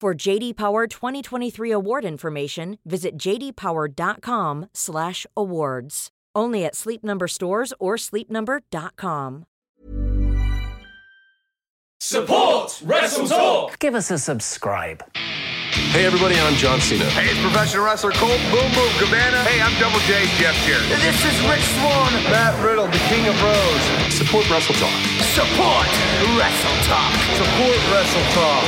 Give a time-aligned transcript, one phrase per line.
[0.00, 6.08] For JD Power 2023 award information, visit jdpower.com/awards.
[6.36, 9.44] Only at Sleep Number stores or sleepnumber.com.
[12.00, 13.76] Support Wrestle Talk.
[13.80, 15.02] Give us a subscribe.
[15.90, 17.04] Hey everybody, I'm John Cena.
[17.10, 19.42] Hey, it's professional wrestler Colt Boom Boom Cabana.
[19.44, 20.78] Hey, I'm Double J Jeff here.
[21.02, 22.12] This is Rich Swann.
[22.30, 23.82] Matt Riddle, the King of Bros.
[24.14, 24.94] Support Wrestle Talk.
[25.34, 25.90] Support
[26.38, 27.10] Wrestle Talk.
[27.34, 28.62] Support Wrestle Talk.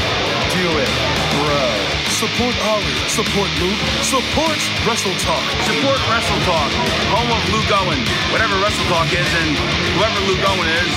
[0.51, 0.91] Do it,
[1.39, 1.63] bro.
[2.21, 2.99] Support Ollie.
[3.09, 3.83] Support Luke.
[4.03, 5.45] Support Wrestle Talk.
[5.65, 6.71] Support Wrestle Talk.
[7.15, 8.01] Home of Luke Owen.
[8.35, 9.51] Whatever Wrestle Talk is, and
[9.97, 10.91] whoever Luke Owen is,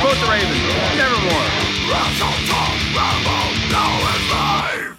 [0.00, 0.58] quote the Raven.
[0.96, 1.48] Nevermore.
[1.90, 2.76] Wrestle Talk.
[2.96, 3.44] Rebel.
[3.74, 4.90] Now is live.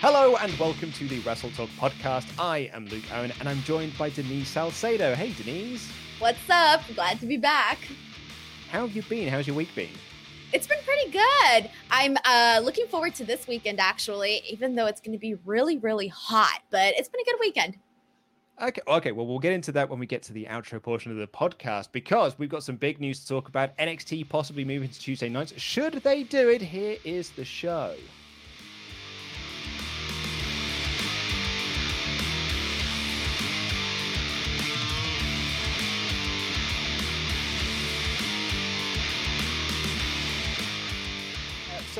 [0.00, 2.26] Hello and welcome to the Wrestle Talk podcast.
[2.38, 5.14] I am Luke Owen and I'm joined by Denise Salcedo.
[5.14, 5.88] Hey Denise.
[6.18, 6.82] What's up?
[6.96, 7.78] Glad to be back.
[8.72, 9.28] How have you been?
[9.28, 9.90] How's your week been?
[10.52, 11.70] It's been pretty good.
[11.90, 15.78] I'm uh, looking forward to this weekend, actually, even though it's going to be really,
[15.78, 17.78] really hot, but it's been a good weekend.
[18.60, 19.12] Okay, okay.
[19.12, 21.90] Well, we'll get into that when we get to the outro portion of the podcast
[21.90, 23.76] because we've got some big news to talk about.
[23.78, 25.58] NXT possibly moving to Tuesday nights.
[25.58, 26.60] Should they do it?
[26.60, 27.94] Here is the show.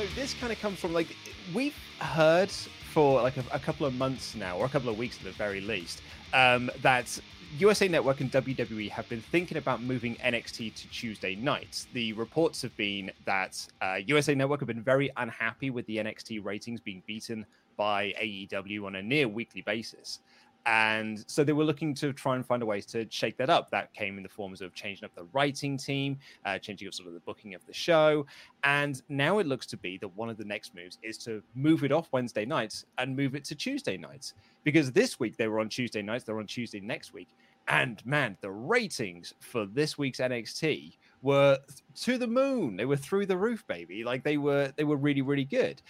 [0.03, 1.15] So this kind of comes from like
[1.53, 5.17] we've heard for like a, a, couple of months now, or a couple of weeks
[5.17, 6.01] at the very least,
[6.33, 7.19] um, that
[7.57, 11.87] USA Network and WWE have been thinking about moving NXT to Tuesday nights.
[11.93, 16.43] The reports have been that uh, USA Network have been very unhappy with the NXT
[16.43, 17.45] ratings being beaten
[17.77, 20.19] by AEW on a near weekly basis.
[20.65, 23.69] And so they were looking to try and find a ways to shake that up.
[23.71, 27.07] That came in the forms of changing up the writing team, uh, changing up sort
[27.07, 28.25] of the booking of the show.
[28.63, 31.83] And now it looks to be that one of the next moves is to move
[31.83, 34.33] it off Wednesday nights and move it to Tuesday nights.
[34.63, 37.27] Because this week they were on Tuesday nights, they're on Tuesday next week.
[37.67, 41.57] And man, the ratings for this week's NXT were
[41.95, 42.75] to the moon.
[42.75, 44.03] They were through the roof, baby.
[44.03, 45.81] Like they were, they were really, really good.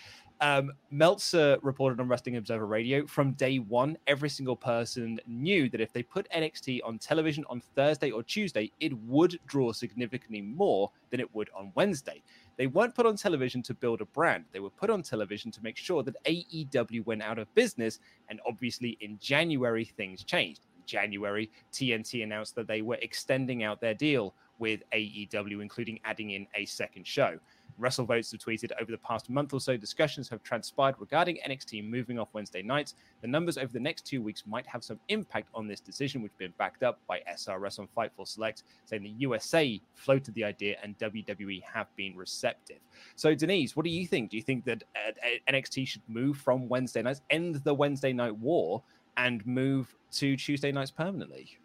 [0.44, 5.80] Um, Meltzer reported on Wrestling Observer Radio from day one, every single person knew that
[5.80, 10.92] if they put NXT on television on Thursday or Tuesday, it would draw significantly more
[11.12, 12.22] than it would on Wednesday.
[12.58, 14.44] They weren't put on television to build a brand.
[14.52, 18.00] They were put on television to make sure that AEW went out of business.
[18.28, 20.66] And obviously, in January, things changed.
[20.76, 26.32] In January, TNT announced that they were extending out their deal with AEW, including adding
[26.32, 27.40] in a second show.
[27.80, 32.20] WrestleVotes have tweeted over the past month or so, discussions have transpired regarding NXT moving
[32.20, 32.96] off Wednesday nights.
[33.22, 36.32] The numbers over the next two weeks might have some impact on this decision, which
[36.34, 40.78] has been backed up by SRS on Fightful Select, saying the USA floated the idea
[40.84, 42.80] and WWE have been receptive.
[43.16, 44.32] So, Denise, what do you think?
[44.32, 48.36] Do you think that uh, NXT should move from Wednesday nights, end the Wednesday night
[48.36, 48.84] war,
[49.18, 51.58] and move to Tuesday nights permanently?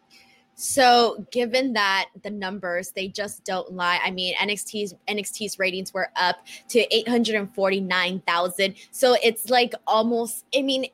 [0.61, 3.97] So, given that the numbers they just don't lie.
[4.03, 8.75] I mean, NXT's NXT's ratings were up to 849,000.
[8.91, 10.87] So, it's like almost I mean,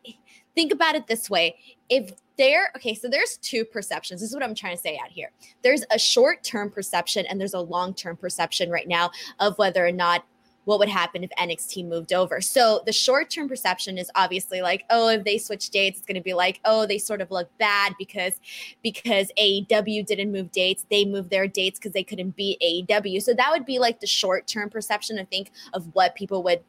[0.53, 1.56] think about it this way.
[1.89, 4.21] If there okay, so there's two perceptions.
[4.21, 5.31] This is what I'm trying to say out here.
[5.63, 9.09] There's a short-term perception and there's a long-term perception right now
[9.39, 10.27] of whether or not
[10.65, 12.41] what would happen if NXT moved over.
[12.41, 16.15] So the short term perception is obviously like, oh, if they switch dates, it's going
[16.15, 18.39] to be like, oh, they sort of look bad because
[18.83, 23.21] because AEW didn't move dates, they moved their dates because they couldn't beat AEW.
[23.21, 26.62] So that would be like the short term perception, I think, of what people would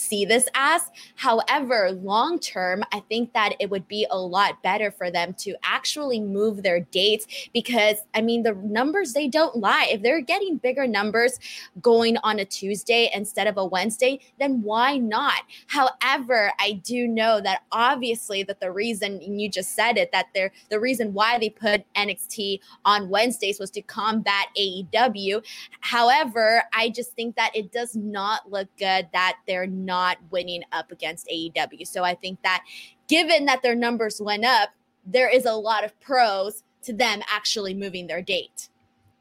[0.00, 0.82] see this as.
[1.16, 5.54] However, long term, I think that it would be a lot better for them to
[5.62, 9.88] actually move their dates because, I mean, the numbers, they don't lie.
[9.90, 11.38] If they're getting bigger numbers
[11.80, 15.42] going on a Tuesday instead of a Wednesday, then why not?
[15.66, 20.52] However, I do know that obviously that the reason you just said it that they're
[20.70, 25.44] the reason why they put NXT on Wednesdays was to combat AEW.
[25.80, 29.89] However, I just think that it does not look good that they're not
[30.30, 31.86] winning up against AEW.
[31.86, 32.64] So I think that
[33.08, 34.70] given that their numbers went up,
[35.04, 38.68] there is a lot of pros to them actually moving their date.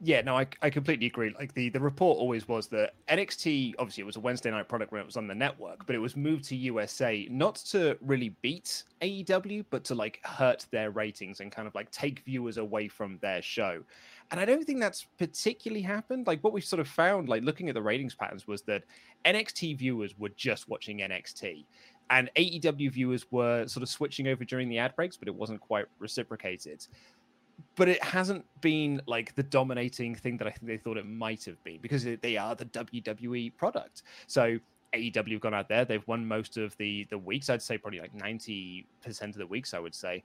[0.01, 1.33] Yeah, no, I, I completely agree.
[1.38, 4.94] Like the, the report always was that NXT, obviously, it was a Wednesday night product
[4.94, 8.30] when it was on the network, but it was moved to USA not to really
[8.42, 12.88] beat AEW, but to like hurt their ratings and kind of like take viewers away
[12.88, 13.83] from their show.
[14.31, 16.27] And I don't think that's particularly happened.
[16.27, 18.83] Like what we've sort of found, like looking at the ratings patterns, was that
[19.25, 21.65] NXT viewers were just watching NXT
[22.11, 25.59] and AEW viewers were sort of switching over during the ad breaks, but it wasn't
[25.61, 26.85] quite reciprocated
[27.75, 31.45] but it hasn't been like the dominating thing that I think they thought it might
[31.45, 34.03] have been because they are the WWE product.
[34.27, 34.57] So
[34.93, 37.49] AEW have gone out there, they've won most of the the weeks.
[37.49, 39.73] I'd say probably like ninety percent of the weeks.
[39.73, 40.23] I would say,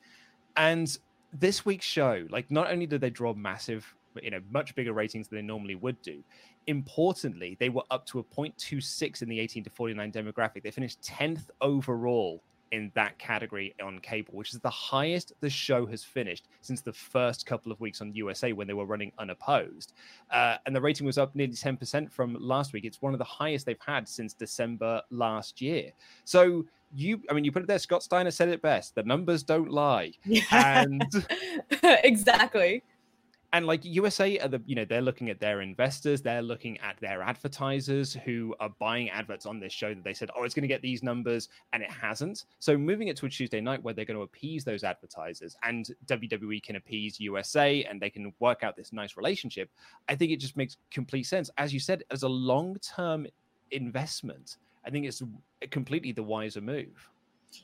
[0.57, 0.97] and
[1.35, 5.29] this week's show, like not only did they draw massive, you know, much bigger ratings
[5.29, 6.23] than they normally would do.
[6.67, 10.63] Importantly, they were up to a 0.26 in the 18 to 49 demographic.
[10.63, 12.43] They finished 10th overall
[12.73, 16.93] in that category on cable, which is the highest the show has finished since the
[16.93, 19.93] first couple of weeks on USA when they were running unopposed.
[20.31, 22.85] Uh, and the rating was up nearly 10% from last week.
[22.85, 25.93] It's one of the highest they've had since December last year.
[26.25, 26.65] So
[26.95, 27.79] you, I mean, you put it there.
[27.79, 30.13] Scott Steiner said it best: the numbers don't lie.
[30.51, 31.03] And
[31.83, 32.83] exactly
[33.55, 36.99] and like USA are the you know they're looking at their investors, they're looking at
[37.01, 40.63] their advertisers who are buying adverts on this show that they said, oh, it's going
[40.63, 42.47] to get these numbers, and it hasn't.
[42.59, 45.89] So moving it to a Tuesday night where they're going to appease those advertisers, and
[46.07, 49.71] WWE can appease USA, and they can work out this nice relationship.
[50.09, 53.25] I think it just makes complete sense, as you said, as a long term
[53.71, 54.57] investment.
[54.87, 55.23] I think it's
[55.71, 57.09] completely the wiser move.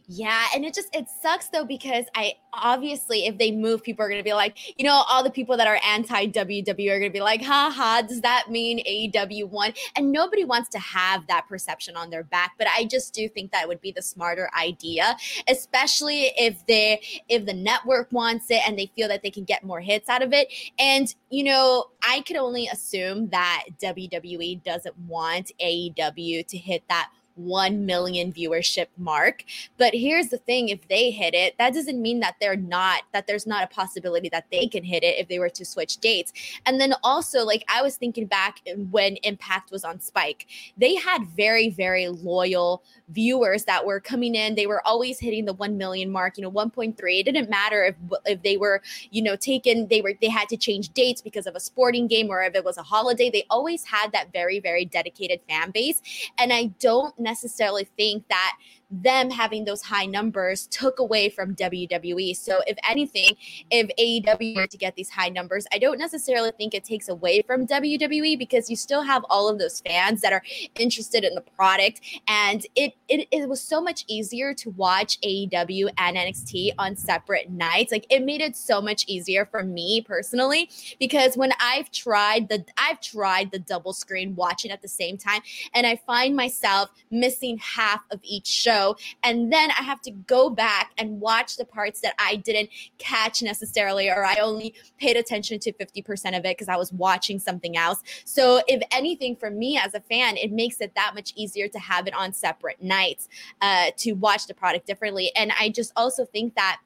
[0.07, 4.09] Yeah, and it just it sucks though because I obviously if they move, people are
[4.09, 7.21] gonna be like, you know, all the people that are anti WWE are gonna be
[7.21, 9.73] like, ha ha, does that mean AEW won?
[9.97, 12.53] And nobody wants to have that perception on their back.
[12.59, 15.17] But I just do think that would be the smarter idea,
[15.49, 19.63] especially if they if the network wants it and they feel that they can get
[19.63, 20.53] more hits out of it.
[20.79, 27.11] And you know, I could only assume that WWE doesn't want AEW to hit that
[27.37, 29.45] 1 million viewership mark.
[29.79, 33.27] But here's the thing if they hit it, that doesn't mean that they're not, that
[33.27, 36.33] there's not a possibility that they can hit it if they were to switch dates.
[36.67, 38.61] And then also, like, I was thinking back
[38.91, 40.47] when Impact was on Spike,
[40.77, 44.55] they had very, very loyal viewers that were coming in.
[44.55, 46.95] They were always hitting the 1 million mark, you know, 1.3.
[46.99, 47.95] It didn't matter if,
[48.25, 51.55] if they were, you know, taken, they were, they had to change dates because of
[51.55, 53.31] a sporting game or if it was a holiday.
[53.31, 56.01] They always had that very, very dedicated fan base.
[56.39, 58.57] And I don't necessarily think that
[58.91, 62.37] them having those high numbers took away from WWE.
[62.37, 63.37] So, if anything,
[63.71, 67.43] if AEW were to get these high numbers, I don't necessarily think it takes away
[67.43, 70.43] from WWE because you still have all of those fans that are
[70.79, 72.01] interested in the product.
[72.27, 77.51] And it, it, it was so much easier to watch AEW and NXT on separate
[77.51, 77.93] nights.
[77.93, 82.65] Like, it made it so much easier for me personally because when I've tried the,
[82.77, 85.43] I've tried the double screen watching at the same time,
[85.75, 88.97] and I find myself missing half of each show show.
[89.23, 93.43] And then I have to go back and watch the parts that I didn't catch
[93.43, 97.77] necessarily, or I only paid attention to 50% of it because I was watching something
[97.77, 98.03] else.
[98.25, 101.79] So, if anything, for me as a fan, it makes it that much easier to
[101.79, 103.29] have it on separate nights
[103.61, 105.31] uh, to watch the product differently.
[105.37, 106.81] And I just also think that,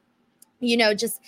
[0.61, 1.21] you know, just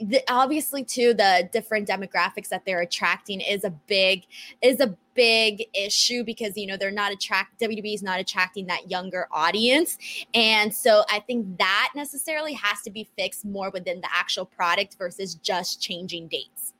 [0.00, 4.24] the, obviously too the different demographics that they're attracting is a big
[4.60, 8.90] is a big issue because you know they're not attract WWE is not attracting that
[8.90, 9.98] younger audience
[10.34, 14.96] and so I think that necessarily has to be fixed more within the actual product
[14.98, 16.74] versus just changing dates.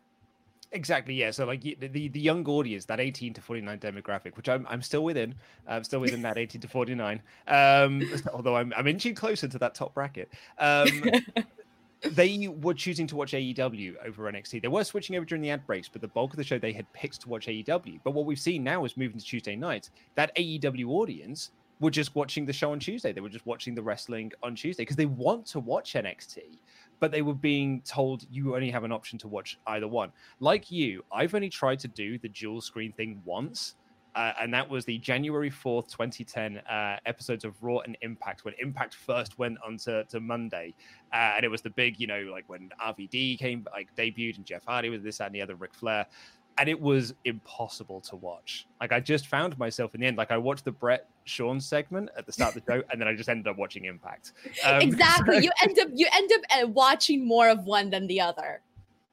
[0.74, 1.30] Exactly, yeah.
[1.30, 4.82] So like the, the, the young audience, that 18 to 49 demographic, which I'm I'm
[4.82, 5.36] still within.
[5.68, 7.22] I'm still within that 18 to 49.
[7.46, 10.30] Um, although I'm I'm inching closer to that top bracket.
[10.58, 10.88] Um,
[12.10, 14.62] they were choosing to watch AEW over NXT.
[14.62, 16.72] They were switching over during the ad breaks, but the bulk of the show they
[16.72, 18.00] had picked to watch AEW.
[18.04, 19.90] But what we've seen now is moving to Tuesday nights.
[20.14, 23.12] That AEW audience were just watching the show on Tuesday.
[23.12, 26.58] They were just watching the wrestling on Tuesday because they want to watch NXT,
[27.00, 30.12] but they were being told you only have an option to watch either one.
[30.40, 33.74] Like you, I've only tried to do the dual screen thing once
[34.14, 38.54] uh, and that was the January 4th, 2010 uh, episodes of Raw and Impact when
[38.58, 40.74] Impact first went onto to Monday.
[41.12, 44.44] Uh, and it was the big, you know, like when RVD came, like debuted and
[44.44, 46.06] Jeff Hardy with this, that, and the other, Ric Flair
[46.58, 48.66] and it was impossible to watch.
[48.80, 52.10] Like I just found myself in the end, like I watched the Bret Shawn segment
[52.16, 54.32] at the start of the show, and then I just ended up watching Impact.
[54.64, 55.42] Um, exactly, so...
[55.42, 58.60] you end up you end up uh, watching more of one than the other.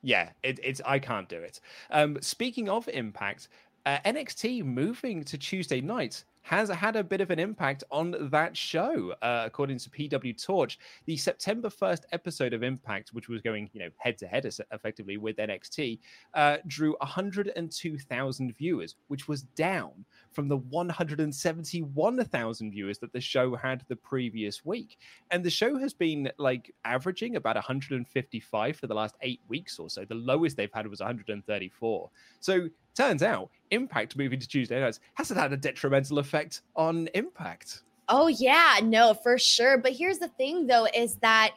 [0.04, 1.60] Yeah, it, it's I can't do it.
[1.92, 3.50] Um, speaking of Impact,
[3.86, 8.58] uh, NXT moving to Tuesday night has had a bit of an impact on that
[8.58, 10.80] show, uh, according to PW Torch.
[11.06, 15.18] The September 1st episode of Impact, which was going, you know, head to head effectively
[15.18, 16.00] with NXT,
[16.34, 23.84] uh, drew 102,000 viewers, which was down from the 171,000 viewers that the show had
[23.88, 24.98] the previous week.
[25.30, 29.90] And the show has been like averaging about 155 for the last eight weeks or
[29.90, 30.06] so.
[30.06, 32.10] The lowest they've had was 134.
[32.40, 37.84] So turns out Impact moving to Tuesday nights hasn't had a detrimental effect on Impact.
[38.14, 39.78] Oh yeah, no, for sure.
[39.78, 41.52] But here's the thing though is that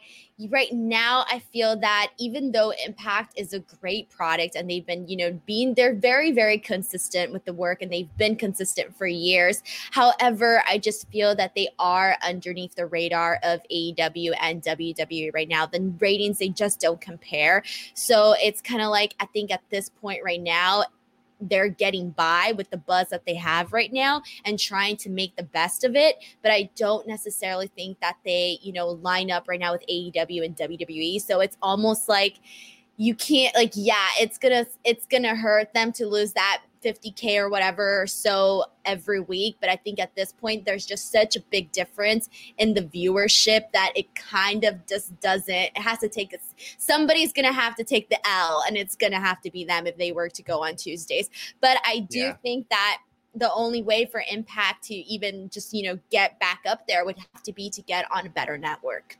[0.49, 5.05] right now I feel that even though Impact is a great product and they've been,
[5.05, 9.05] you know, being they're very very consistent with the work and they've been consistent for
[9.05, 9.63] years.
[9.91, 15.49] However, I just feel that they are underneath the radar of AEW and WWE right
[15.49, 15.65] now.
[15.65, 17.63] The ratings they just don't compare.
[17.95, 20.85] So it's kind of like I think at this point right now
[21.41, 25.35] they're getting by with the buzz that they have right now and trying to make
[25.35, 26.17] the best of it.
[26.41, 30.45] But I don't necessarily think that they, you know, line up right now with AEW
[30.45, 31.21] and WWE.
[31.21, 32.39] So it's almost like
[32.97, 37.49] you can't like yeah it's gonna it's gonna hurt them to lose that 50k or
[37.49, 41.39] whatever or so every week but i think at this point there's just such a
[41.49, 46.33] big difference in the viewership that it kind of just doesn't it has to take
[46.33, 46.37] a,
[46.77, 49.97] somebody's gonna have to take the l and it's gonna have to be them if
[49.97, 51.29] they were to go on tuesdays
[51.61, 52.33] but i do yeah.
[52.43, 52.99] think that
[53.33, 57.17] the only way for impact to even just you know get back up there would
[57.17, 59.17] have to be to get on a better network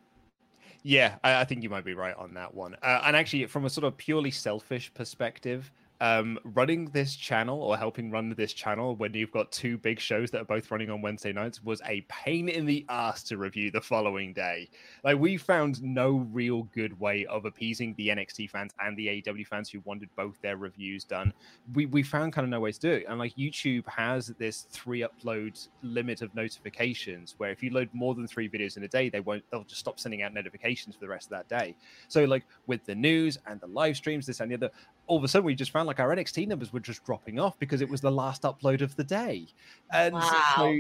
[0.88, 2.76] yeah, I, I, think you might be right on that one.
[2.84, 7.78] Uh, and actually, from a sort of purely selfish perspective, um, running this channel or
[7.78, 11.02] helping run this channel when you've got two big shows that are both running on
[11.02, 14.70] Wednesday nights was a pain in the ass to review the following day.
[15.04, 19.48] Like we found no real good way of appeasing the NXT fans and the AEW
[19.48, 21.34] fans who wanted both their reviews done.
[21.74, 23.06] We we found kind of no ways to do it.
[23.08, 28.16] And like YouTube has this three upload limit of notifications where if you load more
[28.16, 31.02] than three videos in a day, they won't they'll just stop sending out notifications for
[31.02, 31.76] the rest of that day.
[32.08, 34.72] So like with the news and the live streams, this and the other,
[35.08, 37.58] all of a sudden we just found like our NXT numbers were just dropping off
[37.60, 39.48] because it was the last upload of the day.
[39.92, 40.54] And wow.
[40.56, 40.78] so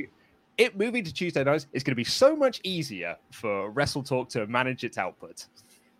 [0.57, 4.29] it moving to Tuesday nights is going to be so much easier for Wrestle Talk
[4.29, 5.47] to manage its output.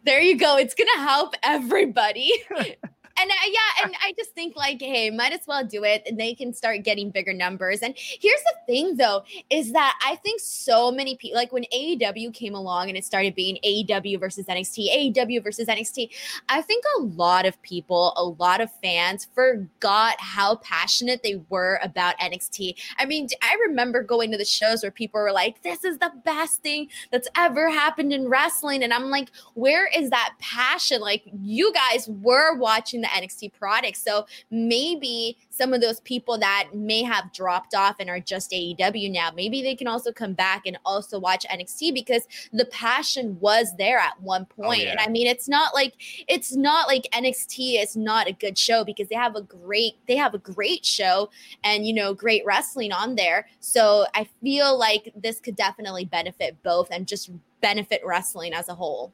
[0.05, 0.57] There you go.
[0.57, 2.31] It's going to help everybody.
[3.19, 6.19] and uh, yeah, and I just think like, hey, might as well do it, and
[6.19, 7.79] they can start getting bigger numbers.
[7.81, 12.33] And here's the thing, though, is that I think so many people, like when AEW
[12.33, 16.09] came along and it started being AEW versus NXT, AEW versus NXT,
[16.49, 21.79] I think a lot of people, a lot of fans forgot how passionate they were
[21.83, 22.75] about NXT.
[22.97, 26.11] I mean, I remember going to the shows where people were like, "This is the
[26.23, 31.01] best thing that's ever happened in wrestling," and I'm like, where is that passion?
[31.01, 33.97] Like, you guys were watching the NXT product.
[33.97, 39.11] So maybe some of those people that may have dropped off and are just AEW
[39.11, 43.75] now, maybe they can also come back and also watch NXT because the passion was
[43.77, 44.81] there at one oh, point.
[44.81, 44.91] Oh, yeah.
[44.91, 45.93] And I mean, it's not like
[46.27, 50.15] it's not like NXT is not a good show because they have a great they
[50.15, 51.29] have a great show
[51.63, 53.47] and you know great wrestling on there.
[53.59, 57.31] So I feel like this could definitely benefit both and just
[57.61, 59.11] benefit wrestling as a whole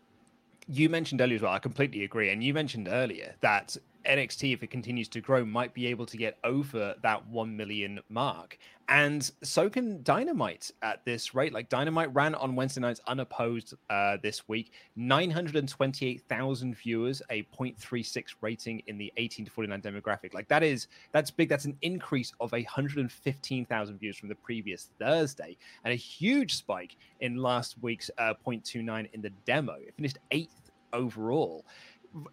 [0.71, 1.51] you mentioned earlier as well.
[1.51, 2.29] I completely agree.
[2.29, 3.75] And you mentioned earlier that
[4.05, 7.99] NXT, if it continues to grow, might be able to get over that 1 million
[8.09, 8.57] mark.
[8.89, 11.53] And so can Dynamite at this rate.
[11.53, 18.81] Like Dynamite ran on Wednesday nights unopposed uh, this week, 928,000 viewers, a 0.36 rating
[18.87, 20.33] in the 18 to 49 demographic.
[20.33, 21.47] Like that is, that's big.
[21.47, 27.37] That's an increase of 115,000 views from the previous Thursday and a huge spike in
[27.37, 29.75] last week's uh, 0.29 in the demo.
[29.75, 30.60] It finished eighth
[30.93, 31.65] overall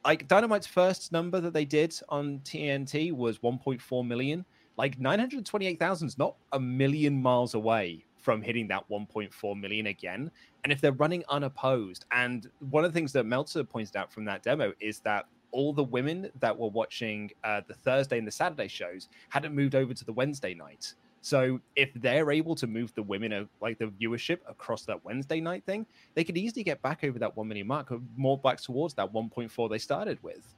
[0.05, 4.45] like Dynamite's first number that they did on TNT was 1.4 million.
[4.77, 10.31] Like 928,000 is not a million miles away from hitting that 1.4 million again.
[10.65, 14.25] And if they're running unopposed, and one of the things that Meltzer pointed out from
[14.27, 18.33] that demo is that all the women that were watching uh, the Thursday and the
[18.33, 20.95] Saturday shows hadn't moved over to the Wednesday night.
[21.29, 25.43] So if they're able to move the women of like the viewership across that Wednesday
[25.43, 28.95] night thing, they could easily get back over that one million mark, more back towards
[28.95, 30.55] that 1.4 they started with.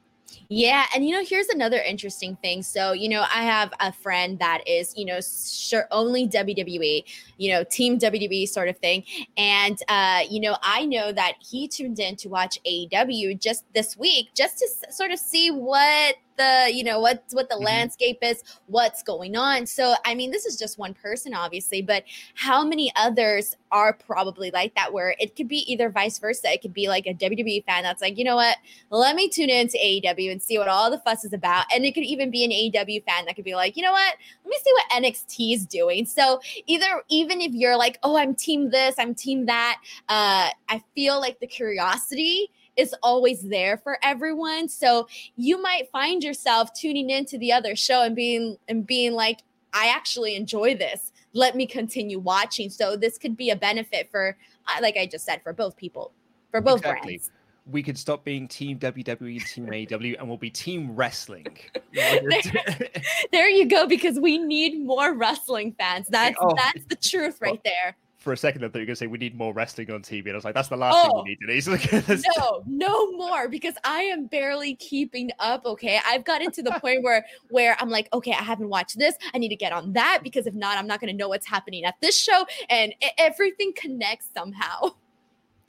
[0.48, 2.62] Yeah, and you know, here's another interesting thing.
[2.62, 7.02] So, you know, I have a friend that is, you know, sure only WWE,
[7.36, 9.02] you know, team WWE sort of thing.
[9.36, 13.96] And uh, you know, I know that he tuned in to watch AEW just this
[13.96, 17.64] week just to s- sort of see what the you know what what the mm-hmm.
[17.64, 19.66] landscape is what's going on.
[19.66, 24.50] So i mean this is just one person obviously but how many others are probably
[24.50, 26.52] like that where it could be either vice versa?
[26.52, 28.56] It could be like a wwe fan that's like you know what?
[28.90, 31.66] Let me tune in to aew and see what all the fuss is about.
[31.74, 34.14] And it could even be an aew fan that could be like you know what?
[34.44, 36.06] Let me see what nxt is doing.
[36.06, 40.82] So either even if you're like oh i'm team this i'm team that uh i
[40.94, 44.68] feel like the curiosity is always there for everyone.
[44.68, 49.40] So you might find yourself tuning into the other show and being and being like,
[49.72, 51.12] I actually enjoy this.
[51.32, 52.70] Let me continue watching.
[52.70, 54.36] So this could be a benefit for,
[54.66, 56.12] uh, like I just said, for both people,
[56.50, 57.18] for both exactly.
[57.18, 57.30] brands
[57.70, 61.46] we could stop being team WWE, team AW and we'll be team wrestling.
[61.92, 62.20] there,
[63.32, 66.08] there, you go, because we need more wrestling fans.
[66.08, 66.54] That's oh.
[66.56, 69.06] that's the truth right there for a second, I thought you were going to say
[69.06, 71.24] we need more wrestling on TV, and I was like, "That's the last oh, thing
[71.24, 75.64] we need, Denise." no, no more, because I am barely keeping up.
[75.64, 79.14] Okay, I've gotten to the point where where I'm like, okay, I haven't watched this.
[79.32, 81.46] I need to get on that because if not, I'm not going to know what's
[81.46, 84.90] happening at this show, and everything connects somehow.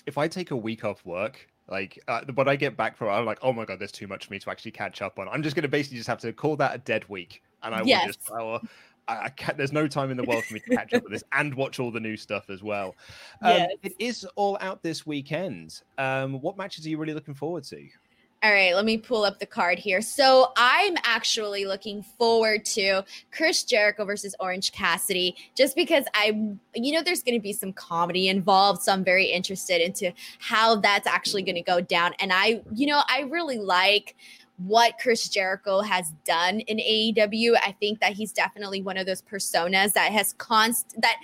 [0.06, 3.26] If I take a week off work, like uh, when I get back from, I'm
[3.26, 5.30] like, oh my god, there's too much for me to actually catch up on.
[5.30, 7.82] I'm just going to basically just have to call that a dead week, and I
[7.84, 8.02] yes.
[8.02, 8.60] will just power.
[9.08, 11.24] I, can't, there's no time in the world for me to catch up with this
[11.34, 12.96] and watch all the new stuff as well.
[13.42, 13.72] Um, yes.
[13.84, 15.82] It is all out this weekend.
[15.98, 17.88] Um, what matches are you really looking forward to?
[18.44, 20.02] All right, let me pull up the card here.
[20.02, 26.92] So I'm actually looking forward to Chris Jericho versus Orange Cassidy, just because I, you
[26.92, 28.82] know, there's going to be some comedy involved.
[28.82, 32.14] So I'm very interested into how that's actually going to go down.
[32.20, 34.16] And I, you know, I really like
[34.66, 37.56] what Chris Jericho has done in AEW.
[37.56, 41.18] I think that he's definitely one of those personas that has const that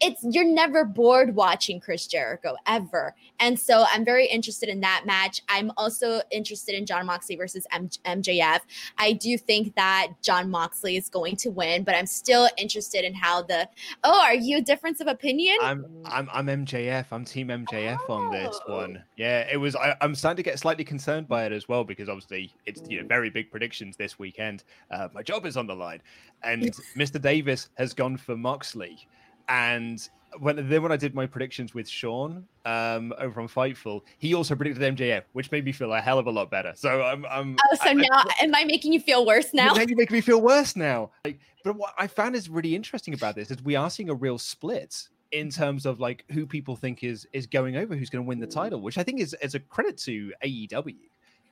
[0.00, 3.14] it's you're never bored watching Chris Jericho ever.
[3.40, 5.42] And so I'm very interested in that match.
[5.48, 8.60] I'm also interested in Jon Moxley versus M- MJF.
[8.96, 13.14] I do think that Jon Moxley is going to win, but I'm still interested in
[13.14, 13.68] how the
[14.04, 15.56] Oh, are you a difference of opinion?
[15.62, 17.06] I'm I'm I'm MJF.
[17.10, 18.14] I'm team MJF oh.
[18.14, 18.76] on this oh.
[18.76, 19.02] one.
[19.16, 22.08] Yeah, it was I, am starting to get slightly concerned by it as well because
[22.08, 24.64] obviously it's you know very big predictions this weekend.
[24.90, 26.00] Uh, my job is on the line.
[26.44, 26.62] And
[26.96, 27.20] Mr.
[27.20, 29.08] Davis has gone for Moxley
[29.48, 30.08] and
[30.40, 34.54] when then when I did my predictions with Sean um, over on Fightful, he also
[34.54, 36.72] predicted MJF, which made me feel a hell of a lot better.
[36.76, 39.72] So I'm, I'm oh, so I, now I, am I making you feel worse now?
[39.72, 41.10] Now you make me feel worse now.
[41.24, 44.14] Like, but what I found is really interesting about this is we are seeing a
[44.14, 48.24] real split in terms of like who people think is is going over, who's going
[48.24, 50.96] to win the title, which I think is is a credit to AEW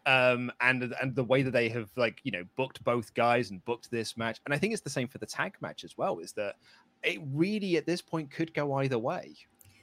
[0.07, 3.65] um, and and the way that they have like you know booked both guys and
[3.65, 6.21] booked this match, and I think it's the same for the tag match as well.
[6.21, 6.55] Is that
[7.03, 9.35] it really at this point could go either way.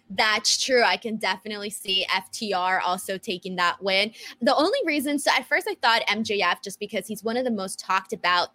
[0.10, 0.84] That's true.
[0.84, 4.12] I can definitely see FTR also taking that win.
[4.41, 7.52] The only reason, so at first I thought MJF just because he's one of the
[7.52, 8.49] most talked about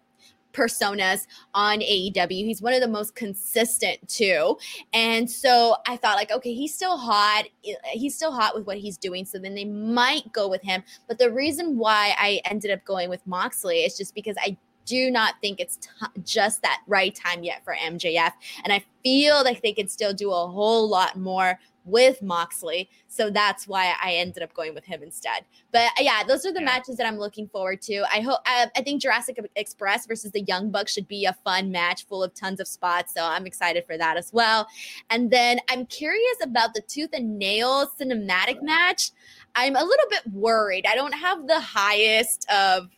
[0.53, 2.45] personas on AEW.
[2.45, 4.57] He's one of the most consistent too.
[4.93, 7.45] And so I thought like okay, he's still hot.
[7.65, 9.25] Eh, he's still hot with what he's doing.
[9.25, 10.83] So then they might go with him.
[11.07, 15.11] But the reason why I ended up going with Moxley is just because I do
[15.11, 15.89] not think it's t-
[16.23, 18.31] just that right time yet for MJF.
[18.63, 22.89] And I feel like they could still do a whole lot more with Moxley.
[23.07, 25.45] So that's why I ended up going with him instead.
[25.71, 26.65] But uh, yeah, those are the yeah.
[26.65, 28.03] matches that I'm looking forward to.
[28.13, 31.71] I hope I, I, think Jurassic Express versus the Young Bucks should be a fun
[31.71, 33.13] match full of tons of spots.
[33.13, 34.67] So I'm excited for that as well.
[35.09, 39.11] And then I'm curious about the Tooth and Nail cinematic match.
[39.55, 40.85] I'm a little bit worried.
[40.87, 42.89] I don't have the highest of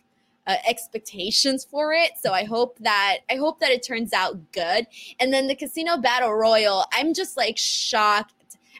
[0.47, 2.11] uh, expectations for it.
[2.21, 4.87] So I hope that I hope that it turns out good.
[5.19, 8.33] And then the Casino Battle Royal, I'm just like shocked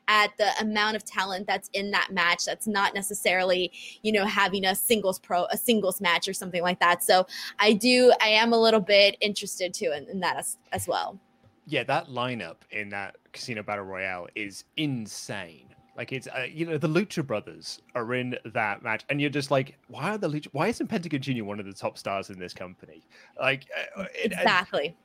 [0.08, 3.72] at the amount of talent that's in that match that's not necessarily
[4.02, 7.26] you know having a singles pro a singles match or something like that so
[7.60, 11.20] i do i am a little bit interested too in, in that as, as well
[11.68, 16.78] yeah that lineup in that casino battle royale is insane like it's uh, you know
[16.78, 20.48] the Lucha Brothers are in that match, and you're just like, why are the Lucha?
[20.52, 23.04] Why isn't Pentagon Junior one of the top stars in this company?
[23.40, 24.88] Like uh, exactly.
[24.88, 24.96] And,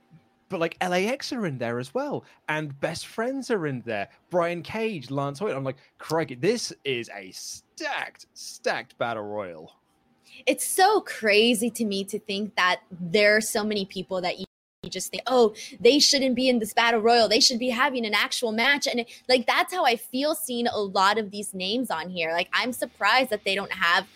[0.49, 4.09] but like LAX are in there as well, and Best Friends are in there.
[4.31, 5.57] Brian Cage, Lance Hoyt.
[5.57, 9.73] I'm like, crikey, this is a stacked, stacked battle royal.
[10.47, 14.45] It's so crazy to me to think that there are so many people that you
[14.87, 17.29] you just think, oh, they shouldn't be in this battle royal.
[17.29, 18.87] They should be having an actual match.
[18.87, 22.33] And like that's how I feel seeing a lot of these names on here.
[22.33, 24.07] Like I'm surprised that they don't have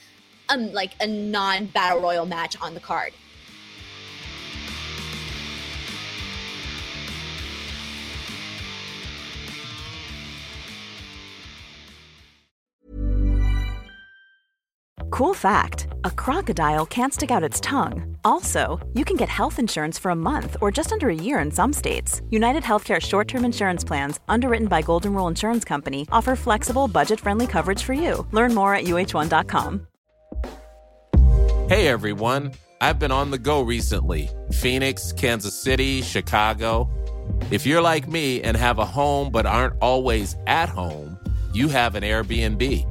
[0.48, 3.12] um like a non battle royal match on the card.
[15.10, 18.16] Cool fact a crocodile can't stick out its tongue.
[18.24, 21.50] Also, you can get health insurance for a month or just under a year in
[21.50, 22.22] some states.
[22.30, 27.20] United Healthcare short term insurance plans, underwritten by Golden Rule Insurance Company, offer flexible, budget
[27.20, 28.26] friendly coverage for you.
[28.32, 29.86] Learn more at uh1.com.
[31.68, 36.90] Hey everyone, I've been on the go recently Phoenix, Kansas City, Chicago.
[37.50, 41.18] If you're like me and have a home but aren't always at home,
[41.52, 42.86] you have an Airbnb.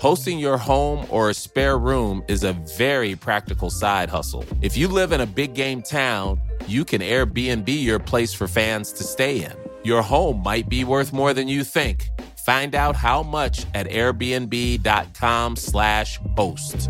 [0.00, 4.42] Hosting your home or a spare room is a very practical side hustle.
[4.62, 8.92] If you live in a big game town, you can Airbnb your place for fans
[8.92, 9.52] to stay in.
[9.84, 12.08] Your home might be worth more than you think.
[12.46, 16.88] Find out how much at airbnb.com/slash host.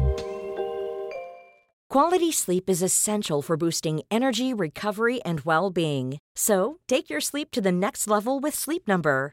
[1.89, 6.21] Quality sleep is essential for boosting energy, recovery, and well being.
[6.37, 9.33] So take your sleep to the next level with Sleep Number.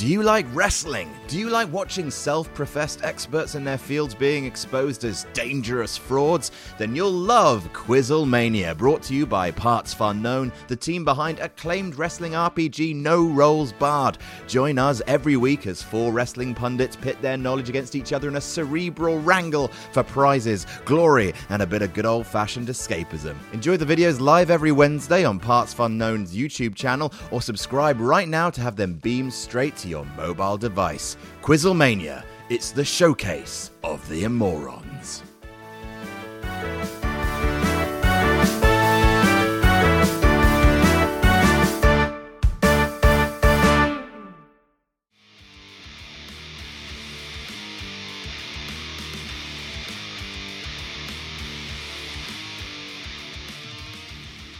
[0.00, 1.10] Do you like wrestling?
[1.28, 6.52] Do you like watching self professed experts in their fields being exposed as dangerous frauds?
[6.78, 11.96] Then you'll love Quizzlemania, brought to you by Parts Fun Known, the team behind acclaimed
[11.96, 14.16] wrestling RPG No Rolls Barred.
[14.48, 18.36] Join us every week as four wrestling pundits pit their knowledge against each other in
[18.36, 23.36] a cerebral wrangle for prizes, glory, and a bit of good old fashioned escapism.
[23.52, 28.28] Enjoy the videos live every Wednesday on Parts Fun Known's YouTube channel or subscribe right
[28.28, 31.16] now to have them beamed straight to your mobile device.
[31.42, 35.22] Quizzlemania, it's the showcase of the immorons.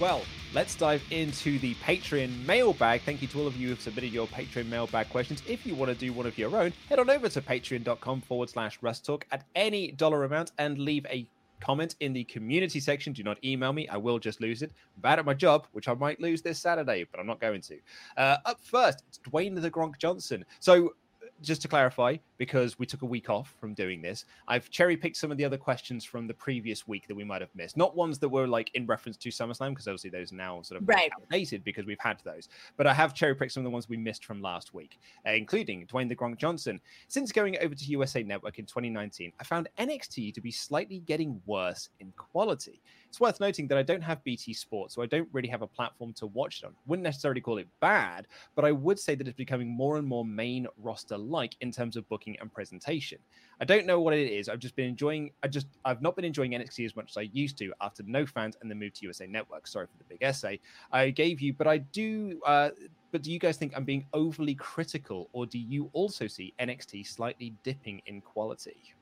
[0.01, 3.03] Well, let's dive into the Patreon mailbag.
[3.03, 5.43] Thank you to all of you who have submitted your Patreon mailbag questions.
[5.47, 8.51] If you want to do one of your own, head on over to patreon.com forward
[8.51, 11.27] slash Wrestle Talk at any dollar amount and leave a
[11.61, 13.13] comment in the community section.
[13.13, 13.87] Do not email me.
[13.89, 14.73] I will just lose it.
[14.97, 17.61] I'm bad at my job, which I might lose this Saturday, but I'm not going
[17.63, 17.79] to.
[18.17, 20.45] Uh, up first, it's Dwayne the Gronk Johnson.
[20.59, 20.95] So
[21.43, 25.19] just to clarify, because we took a week off from doing this, I've cherry picked
[25.19, 27.77] some of the other questions from the previous week that we might have missed.
[27.77, 30.81] Not ones that were like in reference to SummerSlam, because obviously those are now sort
[30.81, 31.11] of right.
[31.21, 32.49] outdated because we've had those.
[32.79, 34.99] But I have cherry picked some of the ones we missed from last week,
[35.29, 36.81] uh, including Dwayne the Gronk Johnson.
[37.09, 41.43] Since going over to USA Network in 2019, I found NXT to be slightly getting
[41.45, 42.81] worse in quality.
[43.11, 45.67] It's worth noting that I don't have BT Sports, so I don't really have a
[45.67, 46.75] platform to watch it on.
[46.87, 50.25] Wouldn't necessarily call it bad, but I would say that it's becoming more and more
[50.25, 53.19] main roster like in terms of booking and presentation.
[53.61, 54.49] I don't know what it is.
[54.49, 55.31] I've just been enjoying.
[55.43, 58.27] I just I've not been enjoying NXT as much as I used to after no
[58.27, 59.67] fans and the move to USA Network.
[59.67, 60.61] Sorry for the big essay
[60.93, 62.41] I gave you, but I do.
[62.47, 62.71] Uh,
[63.13, 67.07] but do you guys think I'm being overly critical, or do you also see NXT
[67.07, 68.95] slightly dipping in quality?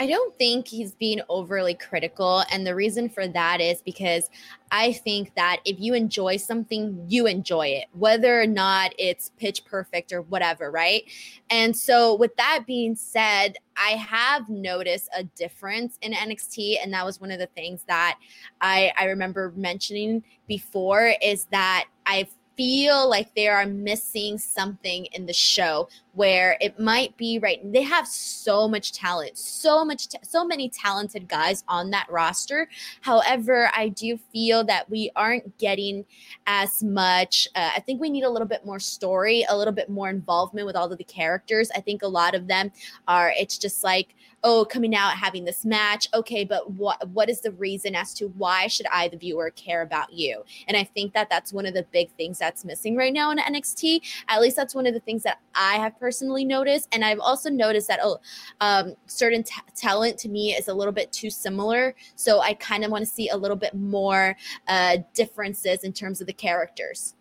[0.00, 2.44] I don't think he's being overly critical.
[2.52, 4.30] And the reason for that is because
[4.70, 9.64] I think that if you enjoy something, you enjoy it, whether or not it's pitch
[9.64, 11.02] perfect or whatever, right?
[11.50, 16.76] And so, with that being said, I have noticed a difference in NXT.
[16.82, 18.18] And that was one of the things that
[18.60, 25.24] I, I remember mentioning before is that I've feel like they are missing something in
[25.24, 30.18] the show where it might be right they have so much talent so much ta-
[30.22, 32.68] so many talented guys on that roster.
[33.00, 36.04] However i do feel that we aren't getting
[36.46, 39.88] as much uh, i think we need a little bit more story a little bit
[39.88, 41.70] more involvement with all of the characters.
[41.74, 42.70] I think a lot of them
[43.06, 46.08] are it's just like oh coming out having this match.
[46.14, 49.82] Okay but what what is the reason as to why should i the viewer care
[49.82, 50.42] about you?
[50.66, 53.38] And i think that that's one of the big things that's missing right now in
[53.38, 56.88] nxt at least that's one of the things that i have personally noticed.
[56.92, 58.20] And i've also noticed that oh
[58.60, 61.94] um, certain t- talent to me is a little bit too similar.
[62.16, 66.20] So i kind of want to see a little bit more uh, differences in terms
[66.20, 67.14] of the characters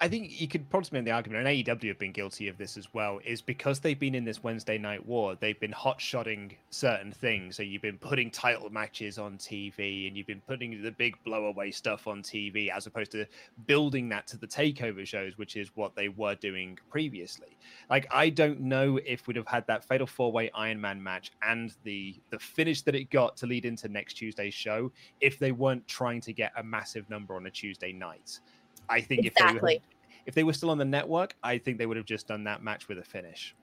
[0.00, 2.76] I think you could probably make the argument, and AEW have been guilty of this
[2.76, 6.56] as well, is because they've been in this Wednesday night war, they've been hot shotting
[6.70, 7.56] certain things.
[7.56, 11.74] So you've been putting title matches on TV and you've been putting the big blowaway
[11.74, 13.26] stuff on TV as opposed to
[13.66, 17.58] building that to the takeover shows, which is what they were doing previously.
[17.90, 21.32] Like I don't know if we'd have had that fatal four way Iron Man match
[21.42, 25.50] and the the finish that it got to lead into next Tuesday's show if they
[25.50, 28.38] weren't trying to get a massive number on a Tuesday night.
[28.88, 29.76] I think exactly.
[29.76, 32.06] if they were, if they were still on the network, I think they would have
[32.06, 33.54] just done that match with a finish.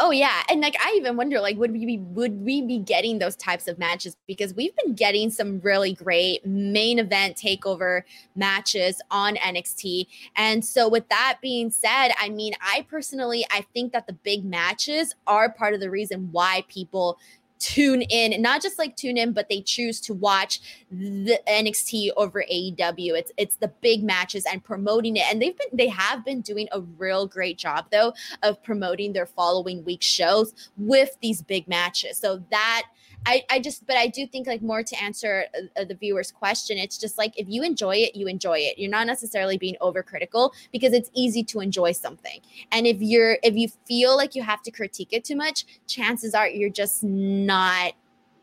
[0.00, 3.20] Oh yeah, and like I even wonder, like, would we be would we be getting
[3.20, 4.16] those types of matches?
[4.26, 8.02] Because we've been getting some really great main event takeover
[8.34, 10.08] matches on NXT.
[10.34, 14.44] And so, with that being said, I mean, I personally I think that the big
[14.44, 17.18] matches are part of the reason why people
[17.64, 22.44] tune in not just like tune in but they choose to watch the NXT over
[22.52, 25.24] AEW it's it's the big matches and promoting it.
[25.30, 29.26] And they've been they have been doing a real great job though of promoting their
[29.26, 32.18] following week shows with these big matches.
[32.18, 32.84] So that
[33.26, 36.78] I, I just, but I do think like more to answer uh, the viewer's question.
[36.78, 38.78] It's just like if you enjoy it, you enjoy it.
[38.78, 42.40] You're not necessarily being overcritical because it's easy to enjoy something.
[42.70, 46.34] And if you're, if you feel like you have to critique it too much, chances
[46.34, 47.94] are you're just not,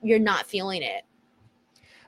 [0.02, 1.04] you're not feeling it.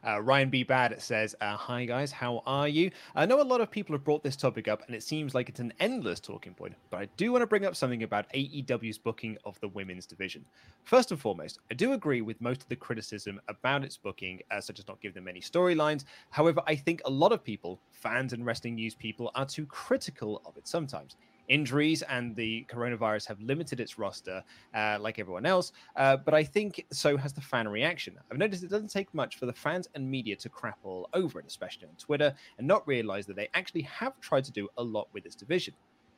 [0.05, 0.63] Uh, Ryan B.
[0.63, 2.91] Bad says, uh, Hi guys, how are you?
[3.15, 5.47] I know a lot of people have brought this topic up and it seems like
[5.47, 8.97] it's an endless talking point, but I do want to bring up something about AEW's
[8.97, 10.43] booking of the women's division.
[10.83, 14.59] First and foremost, I do agree with most of the criticism about its booking, uh,
[14.59, 16.03] such as not giving them any storylines.
[16.31, 20.41] However, I think a lot of people, fans and wrestling news people, are too critical
[20.45, 21.15] of it sometimes.
[21.47, 26.43] Injuries and the coronavirus have limited its roster, uh, like everyone else, uh, but I
[26.43, 28.17] think so has the fan reaction.
[28.31, 31.39] I've noticed it doesn't take much for the fans and media to crap all over
[31.39, 34.83] it, especially on Twitter, and not realize that they actually have tried to do a
[34.83, 35.73] lot with this division.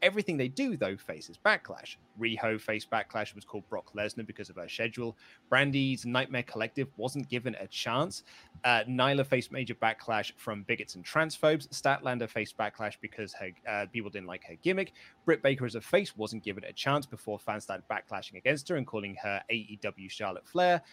[0.06, 1.96] Everything they do, though, faces backlash.
[2.22, 5.18] Riho faced backlash was called Brock Lesnar because of her schedule.
[5.50, 8.22] Brandi's Nightmare Collective wasn't given a chance.
[8.64, 11.68] Uh, Nyla faced major backlash from bigots and transphobes.
[11.70, 14.94] Statlander faced backlash because her uh, people didn't like her gimmick.
[15.26, 18.76] Britt Baker as a face wasn't given a chance before fans started backlashing against her
[18.76, 20.84] and calling her AEW Charlotte Flair.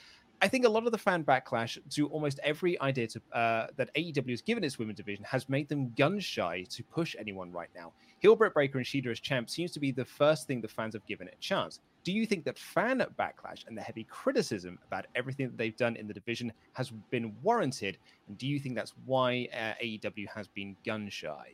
[0.40, 3.94] I think a lot of the fan backlash to almost every idea to, uh, that
[3.94, 7.68] AEW has given its women's division has made them gun shy to push anyone right
[7.77, 7.92] now.
[8.22, 11.04] Heel Breaker and Shida as champ seems to be the first thing the fans have
[11.06, 11.80] given it a chance.
[12.04, 15.96] Do you think that fan backlash and the heavy criticism about everything that they've done
[15.96, 17.98] in the division has been warranted?
[18.28, 21.48] And do you think that's why uh, AEW has been gun shy?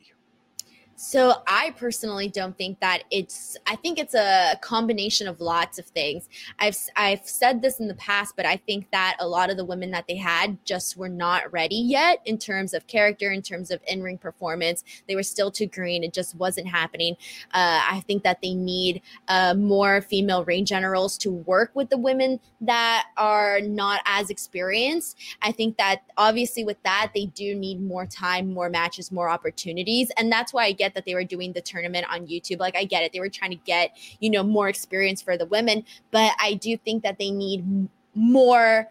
[1.01, 5.85] So I personally don't think that it's I think it's a combination of lots of
[5.85, 6.27] things.
[6.59, 9.63] I've I've said this in the past, but I think that a lot of the
[9.63, 13.71] women that they had just were not ready yet in terms of character, in terms
[13.71, 14.83] of in-ring performance.
[15.07, 16.03] They were still too green.
[16.03, 17.15] It just wasn't happening.
[17.53, 21.97] Uh, I think that they need uh, more female ring generals to work with the
[21.97, 25.17] women that are not as experienced.
[25.41, 30.11] I think that obviously with that they do need more time, more matches, more opportunities,
[30.17, 32.59] and that's why I get get that they were doing the tournament on YouTube.
[32.59, 33.13] Like I get it.
[33.13, 36.77] They were trying to get, you know, more experience for the women, but I do
[36.77, 38.89] think that they need more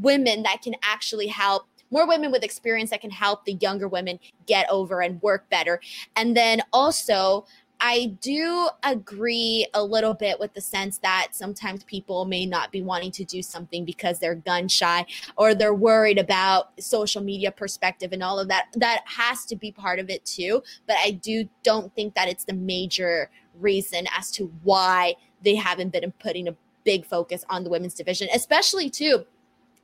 [0.00, 4.20] women that can actually help more women with experience that can help the younger women
[4.46, 5.80] get over and work better.
[6.14, 7.46] And then also,
[7.80, 12.82] I do agree a little bit with the sense that sometimes people may not be
[12.82, 18.12] wanting to do something because they're gun shy or they're worried about social media perspective
[18.12, 18.66] and all of that.
[18.76, 20.62] That has to be part of it too.
[20.86, 25.90] But I do don't think that it's the major reason as to why they haven't
[25.90, 29.24] been putting a big focus on the women's division, especially too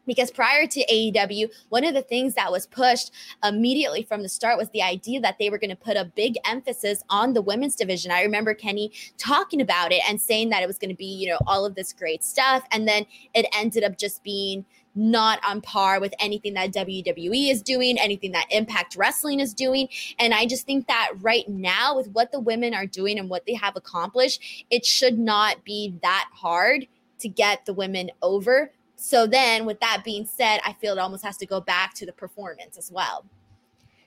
[0.07, 3.13] because prior to AEW, one of the things that was pushed
[3.45, 6.37] immediately from the start was the idea that they were going to put a big
[6.45, 8.11] emphasis on the women's division.
[8.11, 11.29] I remember Kenny talking about it and saying that it was going to be, you
[11.29, 12.65] know, all of this great stuff.
[12.71, 14.65] And then it ended up just being
[14.97, 19.89] not on par with anything that WWE is doing, anything that Impact Wrestling is doing.
[20.19, 23.45] And I just think that right now, with what the women are doing and what
[23.47, 24.41] they have accomplished,
[24.71, 26.87] it should not be that hard
[27.19, 28.73] to get the women over.
[28.97, 32.07] So then, with that being said, I feel it almost has to go back to
[32.07, 33.25] the performance as well.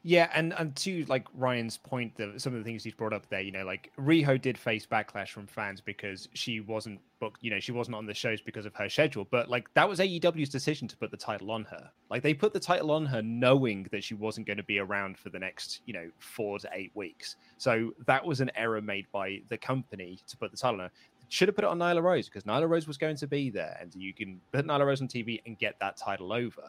[0.02, 3.28] Yeah, and and to like Ryan's point, that some of the things he's brought up
[3.30, 7.52] there, you know, like Riho did face backlash from fans because she wasn't booked, you
[7.52, 9.28] know, she wasn't on the shows because of her schedule.
[9.30, 11.91] But like that was AEW's decision to put the title on her.
[12.10, 15.17] Like they put the title on her knowing that she wasn't going to be around
[15.17, 17.36] for the next, you know, four to eight weeks.
[17.58, 20.91] So that was an error made by the company to put the title on her
[21.30, 23.78] should have put it on Nyla Rose because Nyla Rose was going to be there,
[23.80, 26.63] and you can put Nyla Rose on TV and get that title over.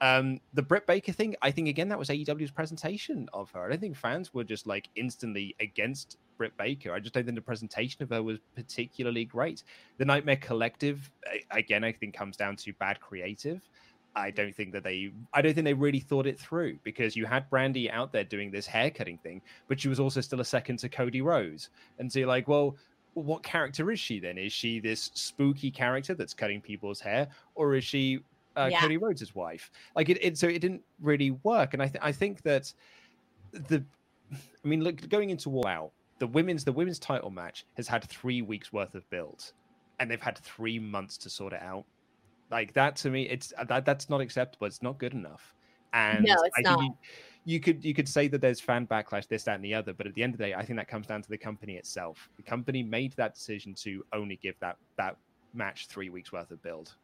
[0.00, 3.64] Um, the Britt Baker thing, I think again that was AEW's presentation of her.
[3.64, 6.92] I don't think fans were just like instantly against Britt Baker.
[6.92, 9.62] I just don't think the presentation of her was particularly great.
[9.98, 11.10] The Nightmare Collective,
[11.50, 13.62] again, I think comes down to bad creative.
[14.16, 17.26] I don't think that they I don't think they really thought it through because you
[17.26, 20.78] had Brandi out there doing this haircutting thing, but she was also still a second
[20.80, 21.70] to Cody Rhodes.
[21.98, 22.76] And so you're like, well,
[23.14, 24.38] what character is she then?
[24.38, 28.20] Is she this spooky character that's cutting people's hair, or is she
[28.56, 28.80] uh, yeah.
[28.80, 29.70] Cody Rhodes' wife?
[29.96, 31.74] Like it, it, so it didn't really work.
[31.74, 32.72] And I, th- I think that
[33.52, 33.84] the,
[34.32, 38.04] I mean, look, going into All Out, the women's the women's title match has had
[38.04, 39.52] three weeks worth of build,
[39.98, 41.84] and they've had three months to sort it out.
[42.50, 44.66] Like that to me, it's that that's not acceptable.
[44.66, 45.54] It's not good enough.
[45.92, 46.82] And no, it's I not.
[46.82, 46.94] You,
[47.44, 50.06] you could you could say that there's fan backlash, this, that, and the other, but
[50.06, 52.28] at the end of the day, I think that comes down to the company itself.
[52.36, 55.16] The company made that decision to only give that that
[55.54, 56.94] match three weeks worth of build.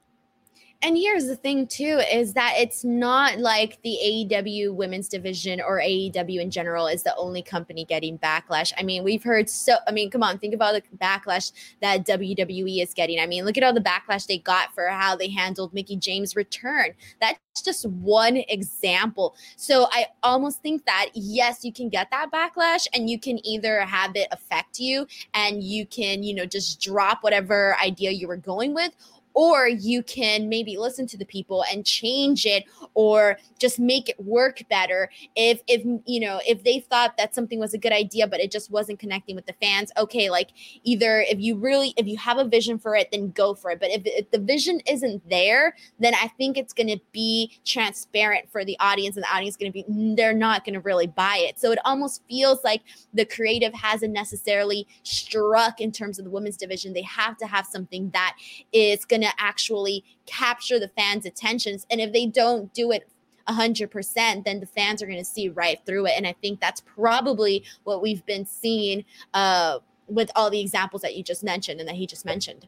[0.83, 5.81] And here's the thing too is that it's not like the AEW women's division or
[5.81, 8.73] AEW in general is the only company getting backlash.
[8.79, 12.83] I mean, we've heard so I mean, come on, think about the backlash that WWE
[12.83, 13.19] is getting.
[13.19, 16.37] I mean, look at all the backlash they got for how they handled Mickie James'
[16.37, 16.91] return.
[17.21, 19.35] That's just one example.
[19.57, 23.81] So I almost think that yes, you can get that backlash and you can either
[23.81, 28.37] have it affect you and you can, you know, just drop whatever idea you were
[28.37, 28.93] going with
[29.37, 34.19] or you can maybe listen to the people and change it or just make it
[34.19, 35.11] work better.
[35.37, 38.51] If if you know if they thought that something was a good idea but it
[38.51, 40.51] just wasn't connecting with the fans okay like
[40.83, 43.79] either if you really if you have a vision for it then go for it.
[43.79, 48.51] But if, if the vision isn't there then i think it's going to be transparent
[48.51, 49.85] for the audience and the audience is going to be
[50.17, 51.59] they're not going to really buy it.
[51.59, 56.57] So it almost feels like the creative hasn't necessarily struck in terms of the women's
[56.57, 56.93] division.
[56.93, 58.37] They have to have something that
[58.73, 61.87] is going to to actually capture the fans' attentions.
[61.91, 63.09] And if they don't do it
[63.49, 66.15] 100%, then the fans are going to see right through it.
[66.17, 71.17] And I think that's probably what we've been seeing uh, with all the examples that
[71.17, 72.67] you just mentioned and that he just mentioned.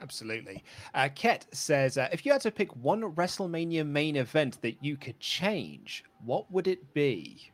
[0.00, 0.62] Absolutely.
[0.92, 4.96] Uh, Ket says, uh, if you had to pick one WrestleMania main event that you
[4.96, 7.50] could change, what would it be?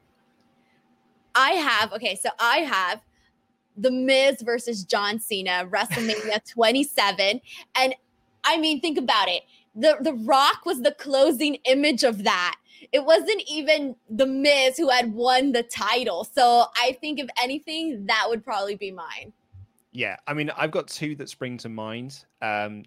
[1.34, 3.02] I have, okay, so I have
[3.76, 7.40] The Miz versus John Cena, WrestleMania 27.
[7.76, 7.94] And
[8.44, 9.42] I mean, think about it.
[9.74, 12.56] The The Rock was the closing image of that.
[12.92, 16.24] It wasn't even the Miz who had won the title.
[16.24, 19.32] So I think if anything, that would probably be mine.
[19.92, 22.24] Yeah, I mean, I've got two that spring to mind.
[22.42, 22.84] Um,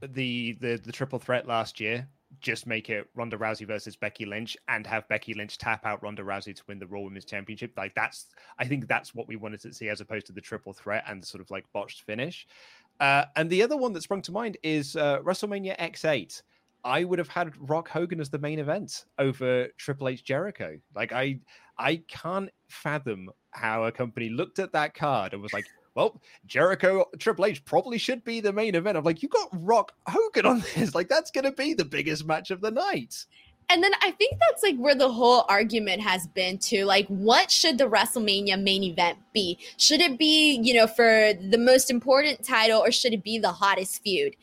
[0.00, 2.08] the the the triple threat last year,
[2.40, 6.22] just make it Ronda Rousey versus Becky Lynch and have Becky Lynch tap out Ronda
[6.22, 7.72] Rousey to win the Raw Women's Championship.
[7.76, 8.26] Like that's,
[8.58, 11.24] I think that's what we wanted to see as opposed to the triple threat and
[11.24, 12.46] sort of like botched finish.
[13.00, 16.42] Uh, and the other one that sprung to mind is uh, WrestleMania X8.
[16.84, 20.78] I would have had Rock Hogan as the main event over Triple H Jericho.
[20.94, 21.40] Like I,
[21.78, 27.06] I can't fathom how a company looked at that card and was like, "Well, Jericho
[27.18, 30.64] Triple H probably should be the main event." I'm like, "You got Rock Hogan on
[30.74, 30.94] this.
[30.94, 33.26] Like that's going to be the biggest match of the night."
[33.70, 37.50] And then I think that's like where the whole argument has been to like, what
[37.50, 39.58] should the WrestleMania main event be?
[39.76, 43.52] Should it be, you know, for the most important title or should it be the
[43.52, 44.36] hottest feud?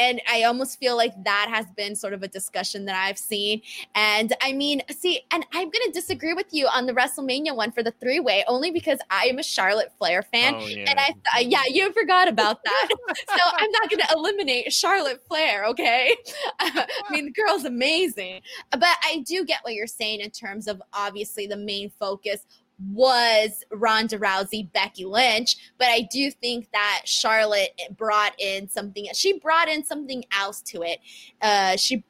[0.00, 3.60] And I almost feel like that has been sort of a discussion that I've seen.
[3.94, 7.70] And I mean, see, and I'm going to disagree with you on the WrestleMania one
[7.70, 10.54] for the three way, only because I am a Charlotte Flair fan.
[10.56, 10.86] Oh, yeah.
[10.88, 12.88] And I, uh, yeah, you forgot about that.
[13.28, 16.16] so I'm not going to eliminate Charlotte Flair, okay?
[16.60, 18.40] I mean, the girl's amazing.
[18.70, 22.46] But I do get what you're saying in terms of obviously the main focus
[22.88, 29.06] was Ronda Rousey, Becky Lynch, but I do think that Charlotte brought in something.
[29.14, 31.00] She brought in something else to it.
[31.42, 32.04] Uh, she,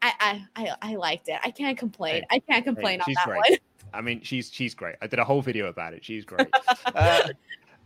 [0.00, 1.38] I, I, I, I liked it.
[1.42, 2.24] I can't complain.
[2.30, 3.50] I can't complain hey, on that great.
[3.50, 3.58] one.
[3.94, 4.96] I mean, she's she's great.
[5.02, 6.02] I did a whole video about it.
[6.02, 6.48] She's great.
[6.86, 7.28] uh,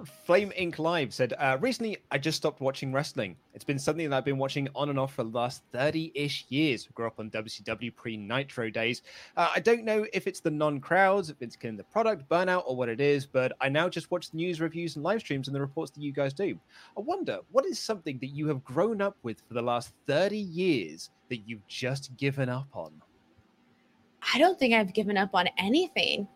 [0.04, 0.78] Flame Inc.
[0.78, 3.36] Live said, uh, recently I just stopped watching wrestling.
[3.54, 6.44] It's been something that I've been watching on and off for the last 30 ish
[6.50, 6.86] years.
[6.94, 9.02] Grew up on WCW pre Nitro days.
[9.36, 12.76] Uh, I don't know if it's the non crowds, if it's the product, burnout, or
[12.76, 15.54] what it is, but I now just watch the news reviews and live streams and
[15.54, 16.58] the reports that you guys do.
[16.96, 20.36] I wonder, what is something that you have grown up with for the last 30
[20.36, 22.92] years that you've just given up on?
[24.34, 26.28] I don't think I've given up on anything.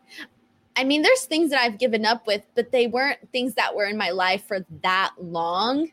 [0.77, 3.87] I mean, there's things that I've given up with, but they weren't things that were
[3.87, 5.91] in my life for that long.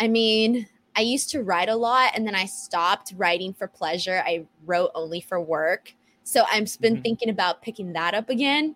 [0.00, 0.66] I mean,
[0.96, 4.22] I used to write a lot and then I stopped writing for pleasure.
[4.26, 5.94] I wrote only for work.
[6.24, 7.02] So I've been mm-hmm.
[7.02, 8.74] thinking about picking that up again.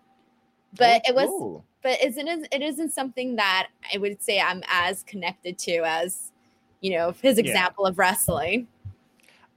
[0.78, 1.64] But oh, it was cool.
[1.82, 6.32] but isn't it isn't something that I would say I'm as connected to as,
[6.80, 7.90] you know, his example yeah.
[7.90, 8.68] of wrestling.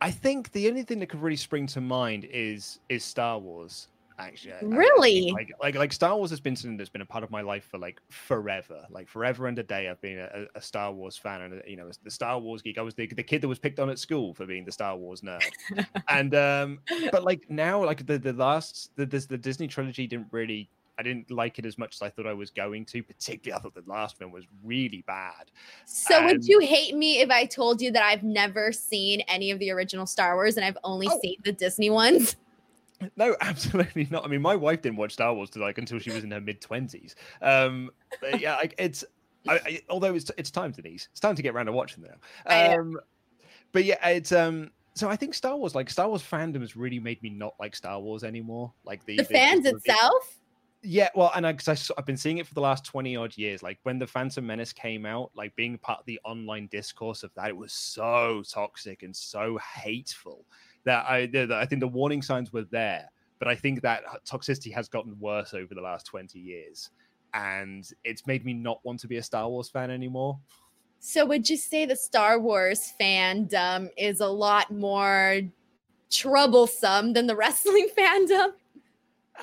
[0.02, 3.88] I think the only thing that could really spring to mind is is Star Wars
[4.18, 7.24] actually really I, like like like star wars has been something that's been a part
[7.24, 10.62] of my life for like forever like forever and a day i've been a, a
[10.62, 13.42] star wars fan and you know the star wars geek i was the, the kid
[13.42, 15.42] that was picked on at school for being the star wars nerd
[16.10, 16.80] and um
[17.12, 21.04] but like now like the the last the, the, the disney trilogy didn't really I
[21.04, 23.04] didn't like it as much as I thought I was going to.
[23.04, 25.52] Particularly, I thought the last one was really bad.
[25.86, 26.28] So, and...
[26.28, 29.72] would you hate me if I told you that I've never seen any of the
[29.72, 31.20] original Star Wars and I've only oh.
[31.22, 32.36] seen the Disney ones?
[33.18, 34.26] No, absolutely not.
[34.26, 36.42] I mean, my wife didn't watch Star Wars till like until she was in her
[36.42, 37.16] mid twenties.
[37.42, 37.92] Um,
[38.40, 39.04] yeah, like, it's
[39.48, 41.08] I, I, although it's it's time, Denise.
[41.12, 42.18] It's time to get around to watching them.
[42.46, 43.00] Um,
[43.72, 44.72] but yeah, it's um.
[44.96, 47.76] So I think Star Wars, like Star Wars fandom, has really made me not like
[47.76, 48.74] Star Wars anymore.
[48.86, 50.38] Like the, the, the fans itself.
[50.82, 53.64] Yeah, well, and because I've been seeing it for the last 20 odd years.
[53.64, 57.34] Like when the Phantom Menace came out, like being part of the online discourse of
[57.36, 60.46] that, it was so toxic and so hateful
[60.86, 63.10] that I I think the warning signs were there,
[63.40, 66.90] but I think that toxicity has gotten worse over the last 20 years.
[67.34, 70.40] And it's made me not want to be a Star Wars fan anymore.
[71.00, 75.42] So would you say the Star Wars fandom is a lot more
[76.10, 78.54] troublesome than the wrestling fandom?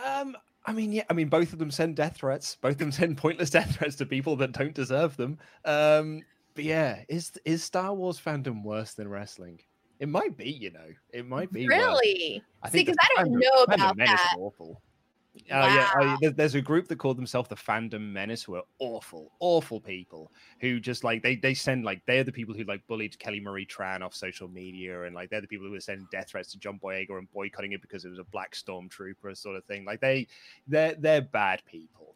[0.04, 2.56] Um, I mean, yeah, I mean, both of them send death threats.
[2.60, 5.38] Both of them send pointless death threats to people that don't deserve them.
[5.64, 6.22] Um,
[6.54, 9.60] but yeah, is is Star Wars fandom worse than wrestling?
[10.02, 11.68] It might be, you know, it might be.
[11.68, 12.42] Really?
[12.60, 14.34] I See, because I don't know about that.
[14.36, 14.82] Awful.
[15.48, 15.90] Oh wow.
[15.94, 19.80] uh, yeah, there's a group that called themselves the Fandom Menace, who are awful, awful
[19.80, 23.38] people who just like they they send like they're the people who like bullied Kelly
[23.38, 26.50] Marie Tran off social media, and like they're the people who were sending death threats
[26.50, 29.84] to John Boyega and boycotting it because it was a black stormtrooper sort of thing.
[29.84, 30.26] Like they
[30.66, 32.11] they're they're bad people.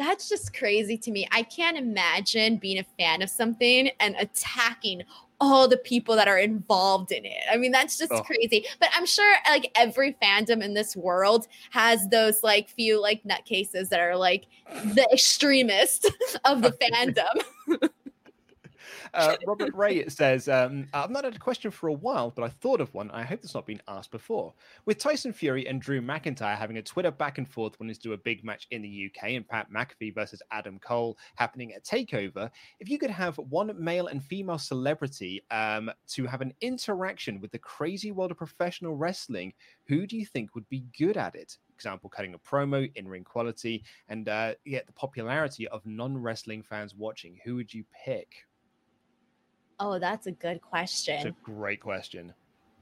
[0.00, 1.28] That's just crazy to me.
[1.30, 5.02] I can't imagine being a fan of something and attacking
[5.38, 7.42] all the people that are involved in it.
[7.52, 8.22] I mean, that's just oh.
[8.22, 8.64] crazy.
[8.78, 13.90] But I'm sure like every fandom in this world has those like few like nutcases
[13.90, 14.46] that are like
[14.94, 16.10] the extremist
[16.46, 16.72] of the
[17.68, 17.90] fandom.
[19.14, 22.48] Uh, Robert Ray says, um, I've not had a question for a while, but I
[22.48, 23.10] thought of one.
[23.10, 24.54] I hope it's not been asked before.
[24.84, 28.12] With Tyson Fury and Drew McIntyre having a Twitter back and forth when it's do
[28.12, 32.50] a big match in the UK and Pat McAfee versus Adam Cole happening at TakeOver,
[32.78, 37.50] if you could have one male and female celebrity um, to have an interaction with
[37.52, 39.52] the crazy world of professional wrestling,
[39.86, 41.56] who do you think would be good at it?
[41.80, 46.62] example, cutting a promo, in ring quality, and uh, yet the popularity of non wrestling
[46.62, 47.38] fans watching.
[47.44, 48.44] Who would you pick?
[49.80, 51.14] Oh, that's a good question.
[51.16, 52.34] It's a great question.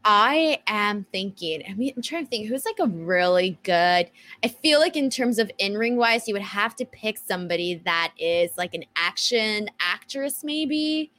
[0.04, 4.10] I am thinking, I mean, I'm trying to think who's like a really good.
[4.42, 7.80] I feel like in terms of in ring wise, you would have to pick somebody
[7.84, 11.12] that is like an action actress, maybe.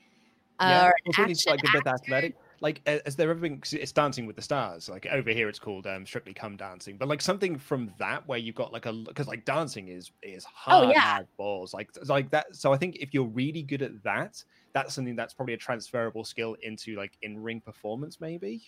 [0.60, 2.36] Yeah, or an action like a bit athletic.
[2.62, 4.90] Like, as they're ever been, it's Dancing with the Stars.
[4.90, 6.98] Like over here, it's called um, Strictly Come Dancing.
[6.98, 10.44] But like something from that where you've got like a because like dancing is is
[10.44, 11.00] hard, oh, yeah.
[11.00, 11.74] hard balls.
[11.74, 12.56] Like like that.
[12.56, 14.44] So I think if you're really good at that,
[14.74, 18.62] that's something that's probably a transferable skill into like in ring performance, maybe.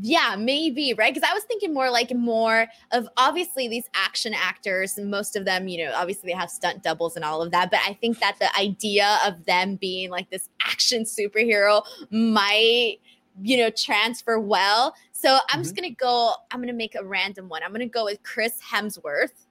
[0.00, 1.12] Yeah, maybe, right?
[1.12, 5.66] Because I was thinking more like more of obviously these action actors, most of them,
[5.66, 7.70] you know, obviously they have stunt doubles and all of that.
[7.72, 12.98] But I think that the idea of them being like this action superhero might,
[13.42, 14.94] you know, transfer well.
[15.10, 15.62] So I'm mm-hmm.
[15.62, 17.62] just going to go, I'm going to make a random one.
[17.64, 19.46] I'm going to go with Chris Hemsworth.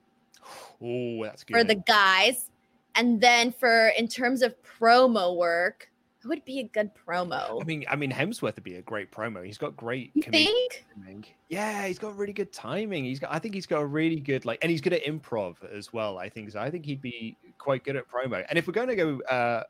[0.82, 1.58] Oh, that's good.
[1.58, 2.49] For the guys.
[2.96, 5.90] And then for in terms of promo work,
[6.24, 7.62] it would be a good promo.
[7.62, 9.46] I mean, I mean Hemsworth would be a great promo.
[9.46, 10.12] He's got great.
[10.14, 10.86] You think?
[10.96, 11.26] Timing.
[11.48, 13.06] Yeah, he's got really good timing.
[13.06, 13.34] He's got.
[13.34, 16.18] I think he's got a really good like, and he's good at improv as well.
[16.18, 16.60] I think so.
[16.60, 18.46] I think he'd be quite good at promo.
[18.50, 19.64] And if we're going to go uh,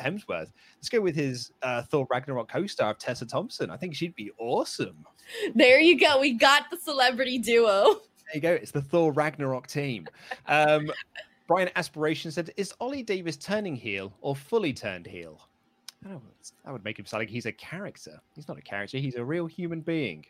[0.00, 3.70] Hemsworth, let's go with his uh, Thor Ragnarok co-star Tessa Thompson.
[3.70, 5.04] I think she'd be awesome.
[5.54, 6.18] There you go.
[6.18, 7.84] We got the celebrity duo.
[7.84, 8.52] There you go.
[8.52, 10.08] It's the Thor Ragnarok team.
[10.48, 10.90] Um,
[11.50, 15.48] Brian Aspiration said, "Is Ollie Davis turning heel or fully turned heel?"
[16.04, 16.22] Know.
[16.64, 18.20] That would make him sound like he's a character.
[18.36, 18.98] He's not a character.
[18.98, 20.24] He's a real human being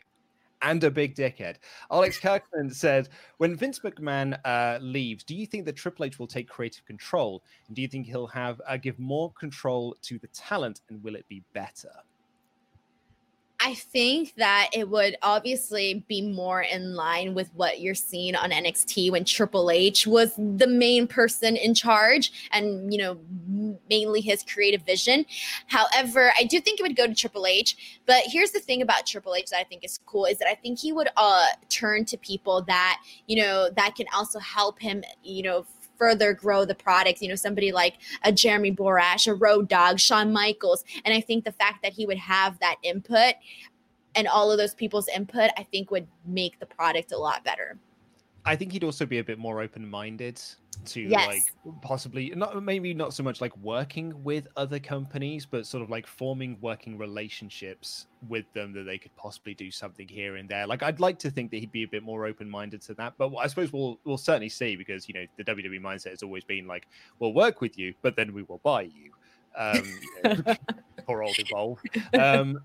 [0.63, 1.57] and a big dickhead.
[1.91, 6.25] Alex Kirkland said, when Vince McMahon uh, leaves, do you think that Triple H will
[6.25, 7.43] take creative control?
[7.67, 11.15] And do you think he'll have uh, give more control to the talent, and will
[11.15, 11.91] it be better?
[13.63, 18.49] I think that it would obviously be more in line with what you're seeing on
[18.49, 23.17] NXT when Triple H was the main person in charge and, you know,
[23.87, 25.27] mainly his creative vision.
[25.67, 28.01] However, I do think it would go to Triple H.
[28.07, 30.55] But here's the thing about Triple H that I think is cool is that I
[30.55, 35.03] think he would uh, turn to people that, you know, that can also help him,
[35.23, 35.65] you know,
[36.01, 37.21] further grow the product.
[37.21, 40.83] You know, somebody like a Jeremy Borash, a Road Dog, Shawn Michaels.
[41.05, 43.35] And I think the fact that he would have that input
[44.15, 47.77] and all of those people's input, I think would make the product a lot better.
[48.45, 50.41] I think he'd also be a bit more open minded
[50.85, 51.27] to Yes.
[51.27, 51.43] like
[51.81, 56.07] possibly not maybe not so much like working with other companies, but sort of like
[56.07, 60.65] forming working relationships with them that they could possibly do something here and there.
[60.65, 63.13] Like I'd like to think that he'd be a bit more open minded to that,
[63.17, 66.43] but I suppose we'll we'll certainly see because you know the WWE mindset has always
[66.43, 66.87] been like
[67.19, 69.11] we'll work with you, but then we will buy you.
[69.55, 69.83] Um,
[70.23, 70.55] you know,
[71.05, 71.79] poor old evolve.
[72.17, 72.61] Um,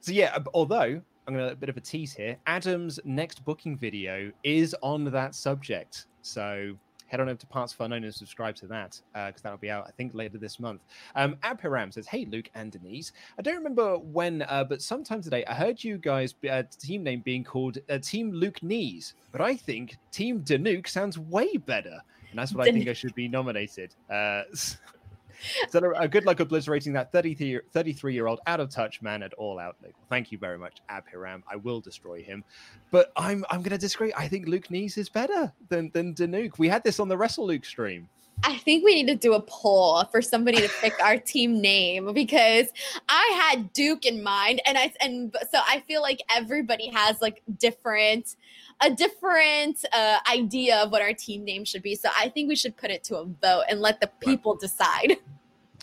[0.00, 2.36] so yeah, although I'm gonna a bit of a tease here.
[2.46, 6.74] Adam's next booking video is on that subject, so
[7.10, 9.84] head on over to Parts for Unknown and subscribe to that because that'll be out
[9.86, 10.80] I think later this month.
[11.16, 15.44] Um, Abhiram says, "Hey Luke and Denise, I don't remember when, uh, but sometime today
[15.46, 19.56] I heard you guys uh, team name being called uh, Team Luke Knees, but I
[19.56, 22.00] think Team Danuke sounds way better,
[22.30, 24.42] and that's what I think I should be nominated." Uh,
[25.68, 29.58] So uh, good luck obliterating that 33 year old out of touch man at All
[29.58, 29.76] Out.
[29.82, 31.42] Like, thank you very much, Abhiram.
[31.50, 32.44] I will destroy him.
[32.90, 34.12] But I'm I'm gonna disagree.
[34.16, 36.58] I think Luke Nees is better than than Danuke.
[36.58, 38.08] We had this on the Wrestle Luke stream.
[38.44, 42.12] I think we need to do a poll for somebody to pick our team name
[42.12, 42.68] because
[43.08, 47.42] I had Duke in mind, and I and so I feel like everybody has like
[47.58, 48.36] different
[48.80, 51.94] a different uh, idea of what our team name should be.
[51.94, 55.16] So I think we should put it to a vote and let the people decide.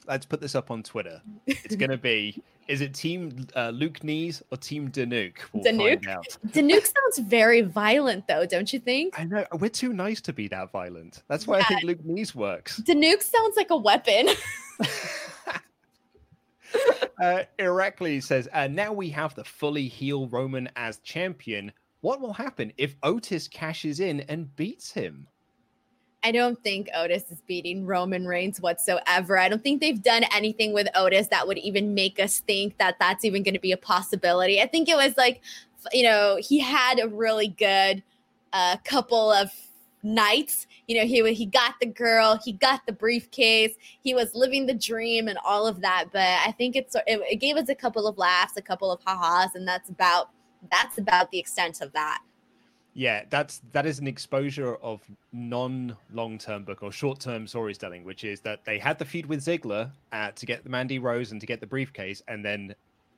[0.07, 1.21] Let's put this up on Twitter.
[1.45, 5.37] It's gonna be is it Team uh, Luke Nees or Team Danuke?
[5.53, 6.03] We'll Danuke?
[6.47, 9.19] Danuke sounds very violent, though, don't you think?
[9.19, 11.23] I know we're too nice to be that violent.
[11.27, 12.81] That's why I think Luke Nees works.
[12.81, 14.27] Danuke sounds like a weapon.
[17.21, 21.71] uh, Irakli says, uh, now we have the fully heel Roman as champion.
[22.01, 25.27] What will happen if Otis cashes in and beats him?
[26.23, 29.37] I don't think Otis is beating Roman Reigns whatsoever.
[29.37, 32.97] I don't think they've done anything with Otis that would even make us think that
[32.99, 34.61] that's even going to be a possibility.
[34.61, 35.41] I think it was like,
[35.93, 38.03] you know, he had a really good
[38.51, 39.51] uh, couple of
[40.03, 40.67] nights.
[40.87, 44.73] You know, he he got the girl, he got the briefcase, he was living the
[44.73, 46.05] dream and all of that.
[46.11, 48.99] But I think it's it, it gave us a couple of laughs, a couple of
[49.05, 50.31] ha-has, and that's about
[50.71, 52.21] that's about the extent of that.
[52.97, 58.03] Yeah, that's that is an exposure of non long term book or short term storytelling,
[58.03, 61.31] which is that they had the feud with Ziggler uh, to get the Mandy Rose
[61.31, 62.73] and to get the briefcase, and then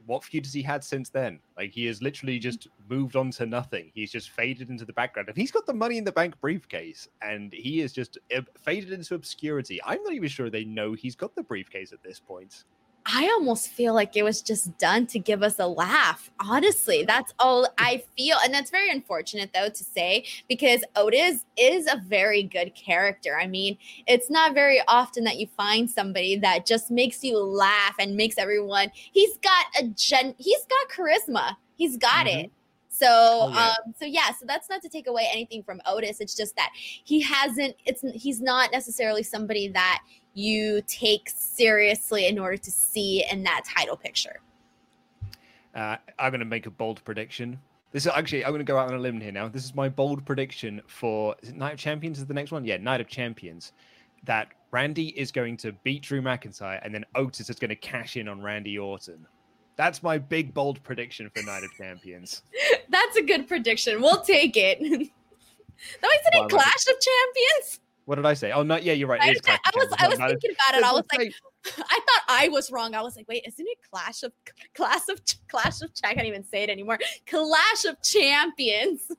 [0.06, 1.40] what feud has he had since then?
[1.56, 3.90] Like he has literally just moved on to nothing.
[3.94, 7.08] He's just faded into the background, and he's got the Money in the Bank briefcase,
[7.22, 9.80] and he is just uh, faded into obscurity.
[9.86, 12.66] I'm not even sure they know he's got the briefcase at this point.
[13.12, 16.30] I almost feel like it was just done to give us a laugh.
[16.40, 18.38] Honestly, that's all I feel.
[18.44, 23.36] And that's very unfortunate, though, to say because Otis is a very good character.
[23.40, 27.96] I mean, it's not very often that you find somebody that just makes you laugh
[28.00, 32.52] and makes everyone, he's got a gen, he's got charisma, he's got it.
[32.90, 33.74] So, Oh, yeah.
[33.88, 36.20] um, so yeah, so that's not to take away anything from Otis.
[36.20, 37.76] It's just that he hasn't.
[37.86, 40.02] It's he's not necessarily somebody that
[40.40, 44.40] you take seriously in order to see in that title picture.
[45.76, 47.60] Uh, I'm going to make a bold prediction.
[47.92, 49.48] This is actually I'm going to go out on a limb here now.
[49.48, 52.66] This is my bold prediction for is it Night of Champions is the next one.
[52.66, 53.74] Yeah, Night of Champions.
[54.26, 58.18] That Randy is going to beat Drew McIntyre, and then Otis is going to cash
[58.18, 59.26] in on Randy Orton.
[59.78, 62.44] That's my big bold prediction for Night of Champions.
[62.90, 64.02] That's a good prediction.
[64.02, 64.82] We'll take it.
[64.82, 65.12] no, isn't
[66.34, 67.80] it Wow, Clash of Champions?
[68.10, 68.52] What did I say?
[68.52, 69.22] Oh, no, yeah, you're right.
[69.22, 70.84] I, is I was I was thinking about it.
[70.84, 71.32] I was like,
[71.78, 72.96] I thought I was wrong.
[72.96, 74.34] I was like, wait, isn't it Clash of
[74.74, 76.98] Clash of Clash of I can't even say it anymore.
[77.28, 79.12] Clash of Champions.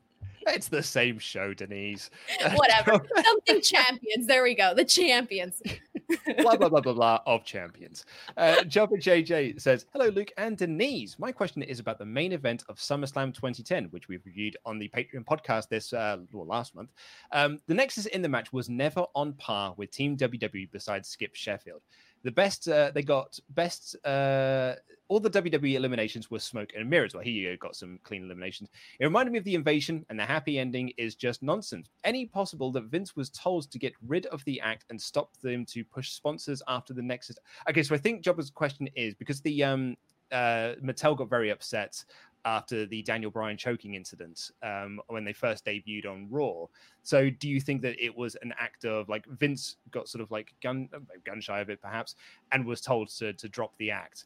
[0.54, 2.10] It's the same show, Denise.
[2.54, 3.04] Whatever.
[3.24, 4.26] Something champions.
[4.26, 4.74] There we go.
[4.74, 5.62] The champions.
[6.38, 8.04] blah blah blah blah blah of champions.
[8.36, 11.18] Uh, Jumper JJ says, "Hello, Luke and Denise.
[11.18, 14.88] My question is about the main event of SummerSlam 2010, which we've reviewed on the
[14.88, 16.90] Patreon podcast this uh, well, last month.
[17.32, 21.34] Um, the Nexus in the match was never on par with Team WWE besides Skip
[21.34, 21.82] Sheffield.
[22.22, 24.74] The best uh, they got best uh,
[25.10, 27.14] all the WWE eliminations were smoke and mirrors.
[27.14, 28.70] Well, he got some clean eliminations.
[29.00, 31.90] It reminded me of the invasion, and the happy ending is just nonsense.
[32.04, 35.66] Any possible that Vince was told to get rid of the act and stop them
[35.66, 37.36] to push sponsors after the Nexus?
[37.68, 39.96] Okay, so I think Jobber's question is because the um
[40.30, 42.04] uh Mattel got very upset
[42.44, 46.66] after the Daniel Bryan choking incident um, when they first debuted on Raw.
[47.02, 50.30] So, do you think that it was an act of like Vince got sort of
[50.30, 50.88] like gun
[51.24, 52.14] gun shy of it, perhaps,
[52.52, 54.24] and was told to to drop the act?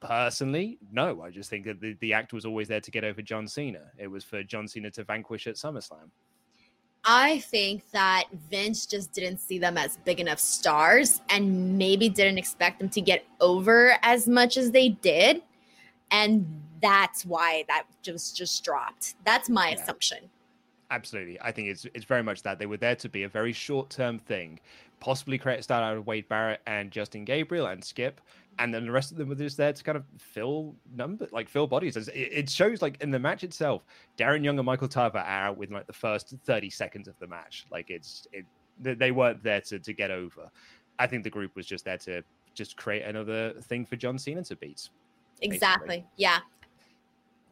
[0.00, 1.22] Personally, no.
[1.22, 3.90] I just think that the, the act was always there to get over John Cena.
[3.98, 6.10] It was for John Cena to vanquish at SummerSlam.
[7.04, 12.38] I think that Vince just didn't see them as big enough stars and maybe didn't
[12.38, 15.42] expect them to get over as much as they did.
[16.10, 19.14] And that's why that just just dropped.
[19.24, 19.76] That's my yeah.
[19.76, 20.18] assumption.
[20.90, 21.40] Absolutely.
[21.40, 22.58] I think it's it's very much that.
[22.58, 24.60] They were there to be a very short term thing,
[24.98, 28.20] possibly create a start out of Wade Barrett and Justin Gabriel and Skip,
[28.60, 31.48] and then the rest of them were just there to kind of fill number like
[31.48, 31.96] fill bodies.
[31.96, 33.84] It, it shows like in the match itself,
[34.18, 37.26] Darren Young and Michael Tarver are out within like the first 30 seconds of the
[37.26, 37.66] match.
[37.72, 38.44] Like it's it
[38.82, 40.50] they weren't there to, to get over.
[40.98, 42.22] I think the group was just there to
[42.54, 44.88] just create another thing for John Cena to beat.
[45.40, 45.86] Exactly.
[45.88, 46.06] Basically.
[46.16, 46.38] Yeah.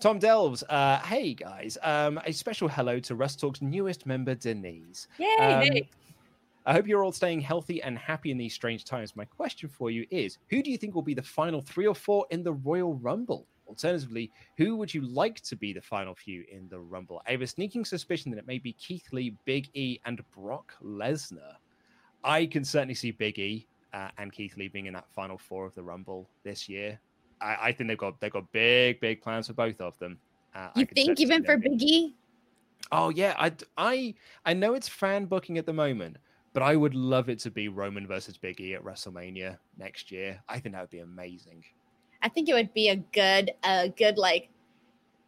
[0.01, 5.09] Tom Delves, uh, hey guys, um, a special hello to Wrestle Talk's newest member, Denise.
[5.19, 5.37] Yay!
[5.41, 5.91] Um, hey.
[6.69, 9.17] I hope you're all staying healthy and happy in these strange times.
[9.17, 11.95] My question for you is who do you think will be the final three or
[11.95, 13.47] four in the Royal Rumble?
[13.67, 17.23] Alternatively, who would you like to be the final few in the Rumble?
[17.27, 20.75] I have a sneaking suspicion that it may be Keith Lee, Big E, and Brock
[20.85, 21.55] Lesnar.
[22.23, 25.65] I can certainly see Big E uh, and Keith Lee being in that final four
[25.65, 27.01] of the Rumble this year.
[27.41, 30.19] I, I, think they've got they've got big big plans for both of them.
[30.55, 32.13] Uh, you think even for Biggie?
[32.93, 34.15] Oh yeah, I I
[34.45, 36.19] I know it's fan booking at the moment,
[36.53, 40.41] but I would love it to be Roman versus Biggie at WrestleMania next year.
[40.49, 41.65] I think that would be amazing.
[42.23, 44.49] I think it would be a good a good like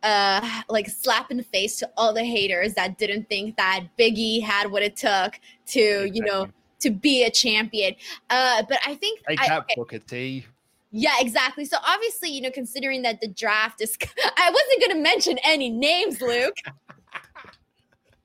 [0.03, 4.43] uh like slap in the face to all the haters that didn't think that Biggie
[4.43, 6.11] had what it took to exactly.
[6.14, 6.49] you know
[6.81, 7.95] to be a champion.
[8.29, 9.75] Uh, but I think hey, Cap okay.
[9.77, 10.47] Booker T.
[10.93, 11.64] Yeah, exactly.
[11.64, 13.97] So obviously, you know, considering that the draft is,
[14.37, 16.57] I wasn't going to mention any names, Luke.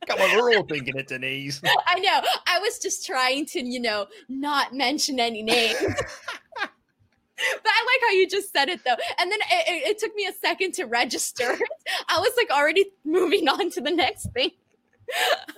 [0.09, 1.61] On, we're all thinking it, Denise.
[1.87, 2.21] I know.
[2.47, 5.75] I was just trying to, you know, not mention any names.
[7.37, 8.95] but I like how you just said it though.
[9.19, 11.57] And then it, it, it, took me a second to register.
[12.09, 14.51] I was like already moving on to the next thing.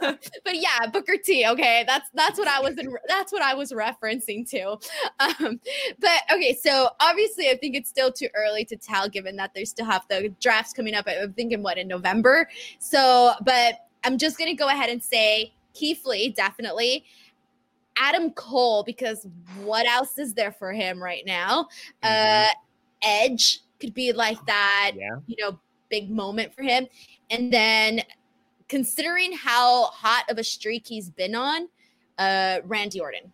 [0.02, 1.48] but yeah, Booker T.
[1.48, 4.78] Okay, that's that's what I was in, that's what I was referencing to.
[5.20, 5.62] Um,
[6.00, 9.64] but okay, so obviously, I think it's still too early to tell, given that they
[9.64, 11.08] still have the drafts coming up.
[11.08, 12.50] I'm thinking what in November.
[12.80, 17.04] So, but I'm just gonna go ahead and say Keith Lee, definitely.
[17.98, 19.28] Adam Cole, because
[19.64, 21.68] what else is there for him right now?
[22.04, 22.46] Mm-hmm.
[22.46, 22.48] Uh,
[23.04, 25.18] Edge could be like that, yeah.
[25.28, 26.88] you know, big moment for him.
[27.30, 28.02] And then
[28.70, 31.68] considering how hot of a streak he's been on,
[32.18, 33.32] uh, Randy Orton.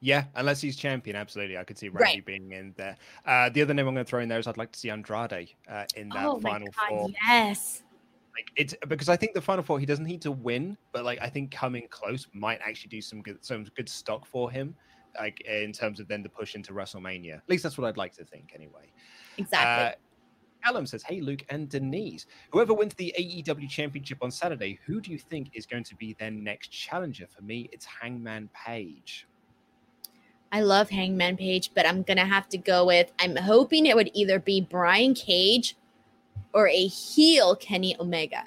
[0.00, 1.56] Yeah, unless he's champion, absolutely.
[1.56, 2.26] I could see Randy right.
[2.26, 2.96] being in there.
[3.24, 4.90] Uh, the other name I'm going to throw in there is I'd like to see
[4.90, 7.08] Andrade uh, in that oh final God, four.
[7.26, 7.82] Yes.
[8.34, 11.18] Like it's because I think the final four he doesn't need to win, but like
[11.20, 14.74] I think coming close might actually do some good some good stock for him,
[15.18, 17.36] like in terms of then the push into WrestleMania.
[17.36, 18.90] At least that's what I'd like to think, anyway.
[19.36, 19.86] Exactly.
[19.86, 19.92] Uh,
[20.62, 22.26] Callum says, Hey, Luke and Denise.
[22.50, 26.14] Whoever wins the AEW Championship on Saturday, who do you think is going to be
[26.18, 27.26] their next challenger?
[27.26, 29.26] For me, it's Hangman Page.
[30.52, 34.10] I love Hangman Page, but I'm to have to go with I'm hoping it would
[34.12, 35.76] either be Brian Cage
[36.52, 38.44] or a heel Kenny Omega.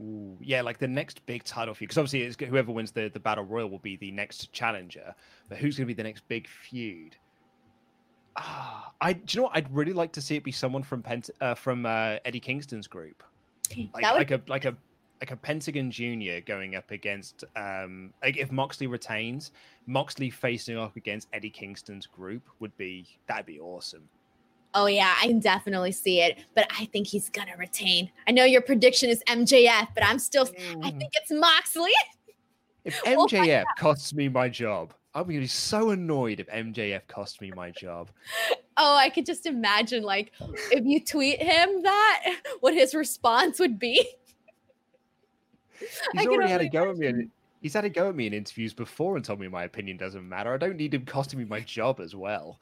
[0.00, 1.88] Ooh, yeah, like the next big title feud.
[1.88, 5.14] Because obviously, it's, whoever wins the, the battle royal will be the next challenger.
[5.48, 7.16] But who's going to be the next big feud?
[8.36, 9.56] Ah, I do you know what?
[9.56, 12.88] I'd really like to see it be someone from Pent- uh, from uh, Eddie Kingston's
[12.88, 13.22] group,
[13.70, 14.02] like, would...
[14.02, 14.76] like a like a
[15.20, 19.52] like a Pentagon Junior going up against um like if Moxley retains,
[19.86, 24.08] Moxley facing off against Eddie Kingston's group would be that'd be awesome.
[24.74, 28.10] Oh yeah, I can definitely see it, but I think he's gonna retain.
[28.26, 30.84] I know your prediction is MJF, but I'm still mm.
[30.84, 31.92] I think it's Moxley.
[32.84, 37.40] If MJF oh costs me my job, I'm gonna be so annoyed if MJF costs
[37.40, 38.10] me my job.
[38.76, 40.32] Oh, I could just imagine like
[40.72, 44.04] if you tweet him that, what his response would be.
[46.12, 47.06] He's already had a go at me.
[47.06, 49.96] And He's had a go at me in interviews before and told me my opinion
[49.96, 50.52] doesn't matter.
[50.52, 52.60] I don't need him costing me my job as well.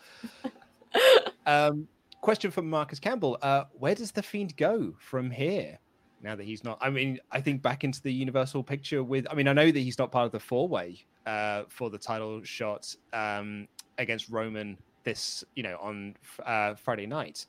[1.47, 1.89] um,
[2.23, 5.79] question from Marcus Campbell: uh, Where does the Fiend go from here?
[6.23, 9.27] Now that he's not, I mean, I think back into the Universal picture with.
[9.31, 11.99] I mean, I know that he's not part of the four way uh, for the
[11.99, 13.69] title shot um,
[13.99, 16.15] against Roman this, you know, on
[16.47, 17.47] uh, Friday night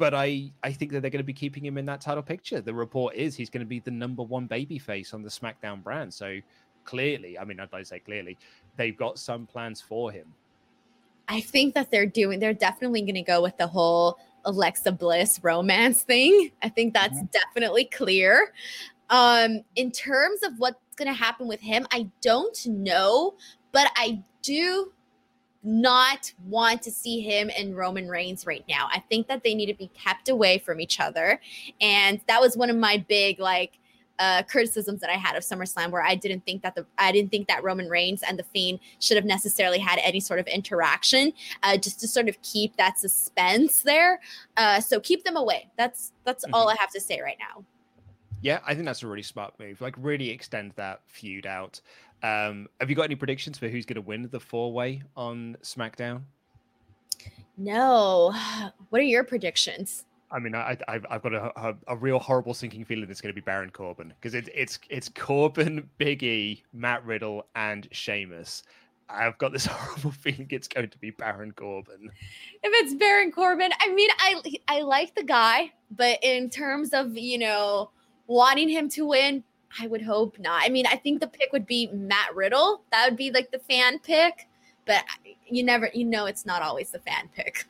[0.00, 2.62] but I, I think that they're going to be keeping him in that title picture.
[2.62, 5.82] The report is he's going to be the number one baby face on the SmackDown
[5.82, 6.14] brand.
[6.14, 6.38] So
[6.84, 8.38] clearly, I mean, I'd like to say clearly,
[8.78, 10.32] they've got some plans for him.
[11.30, 15.38] I think that they're doing, they're definitely going to go with the whole Alexa Bliss
[15.42, 16.50] romance thing.
[16.62, 17.26] I think that's mm-hmm.
[17.26, 18.52] definitely clear.
[19.10, 23.34] Um, in terms of what's going to happen with him, I don't know,
[23.70, 24.92] but I do
[25.62, 28.88] not want to see him and Roman Reigns right now.
[28.92, 31.40] I think that they need to be kept away from each other.
[31.80, 33.78] And that was one of my big like
[34.20, 37.30] uh, criticisms that I had of SummerSlam, where I didn't think that the I didn't
[37.30, 41.32] think that Roman Reigns and the Fiend should have necessarily had any sort of interaction,
[41.62, 44.20] uh, just to sort of keep that suspense there.
[44.56, 45.68] Uh, so keep them away.
[45.76, 46.54] That's that's mm-hmm.
[46.54, 47.64] all I have to say right now.
[48.42, 49.80] Yeah, I think that's a really smart move.
[49.80, 51.80] Like, really extend that feud out.
[52.22, 55.56] Um, have you got any predictions for who's going to win the four way on
[55.62, 56.22] SmackDown?
[57.56, 58.34] No.
[58.90, 60.04] What are your predictions?
[60.32, 63.34] I mean, I, I, have got a, a, a, real horrible sinking feeling it's going
[63.34, 68.62] to be Baron Corbin because it, it's it's Corbin, Big E, Matt Riddle, and Sheamus.
[69.08, 72.10] I've got this horrible feeling it's going to be Baron Corbin.
[72.62, 77.16] If it's Baron Corbin, I mean, I I like the guy, but in terms of
[77.16, 77.90] you know
[78.26, 79.42] wanting him to win,
[79.78, 80.62] I would hope not.
[80.64, 82.82] I mean, I think the pick would be Matt Riddle.
[82.92, 84.48] That would be like the fan pick,
[84.86, 87.66] but uh, you never, you know, it's not always the fan pick.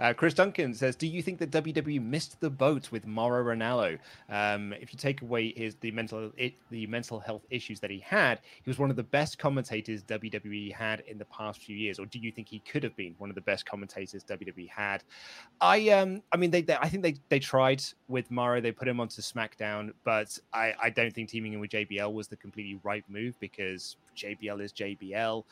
[0.00, 3.98] Uh, Chris Duncan says, "Do you think that WWE missed the boat with Mauro Ranallo?
[4.30, 7.98] Um, if you take away his the mental it, the mental health issues that he
[7.98, 11.98] had, he was one of the best commentators WWE had in the past few years.
[11.98, 15.04] Or do you think he could have been one of the best commentators WWE had?
[15.60, 18.60] I um, I mean, they, they I think they they tried with Mauro.
[18.62, 22.28] They put him onto SmackDown, but I I don't think teaming him with JBL was
[22.28, 25.44] the completely right move because JBL is JBL."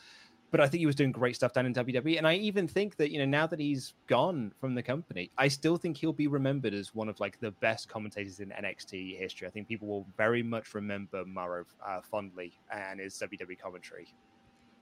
[0.51, 2.17] But I think he was doing great stuff down in WWE.
[2.17, 5.47] And I even think that, you know, now that he's gone from the company, I
[5.47, 9.47] still think he'll be remembered as one of like the best commentators in NXT history.
[9.47, 14.07] I think people will very much remember Mauro uh, fondly and his WWE commentary.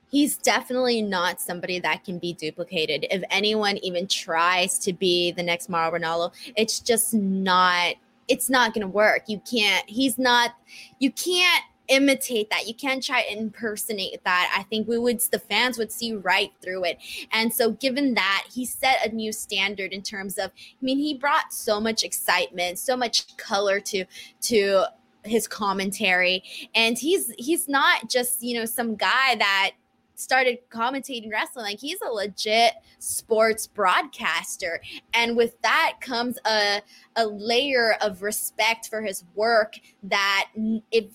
[0.10, 3.06] He's definitely not somebody that can be duplicated.
[3.12, 7.96] If anyone even tries to be the next Mauro Ranallo, it's just not,
[8.30, 9.24] it's not going to work.
[9.28, 10.52] You can't, he's not,
[11.00, 12.68] you can't imitate that.
[12.68, 14.54] You can't try to impersonate that.
[14.56, 17.00] I think we would the fans would see right through it.
[17.32, 21.14] And so given that, he set a new standard in terms of I mean, he
[21.14, 24.06] brought so much excitement, so much color to
[24.42, 24.86] to
[25.24, 26.44] his commentary.
[26.76, 29.72] And he's he's not just, you know, some guy that
[30.16, 34.82] started commentating wrestling like he's a legit sports broadcaster
[35.14, 36.82] and with that comes a
[37.18, 40.50] a layer of respect for his work that
[40.92, 41.06] if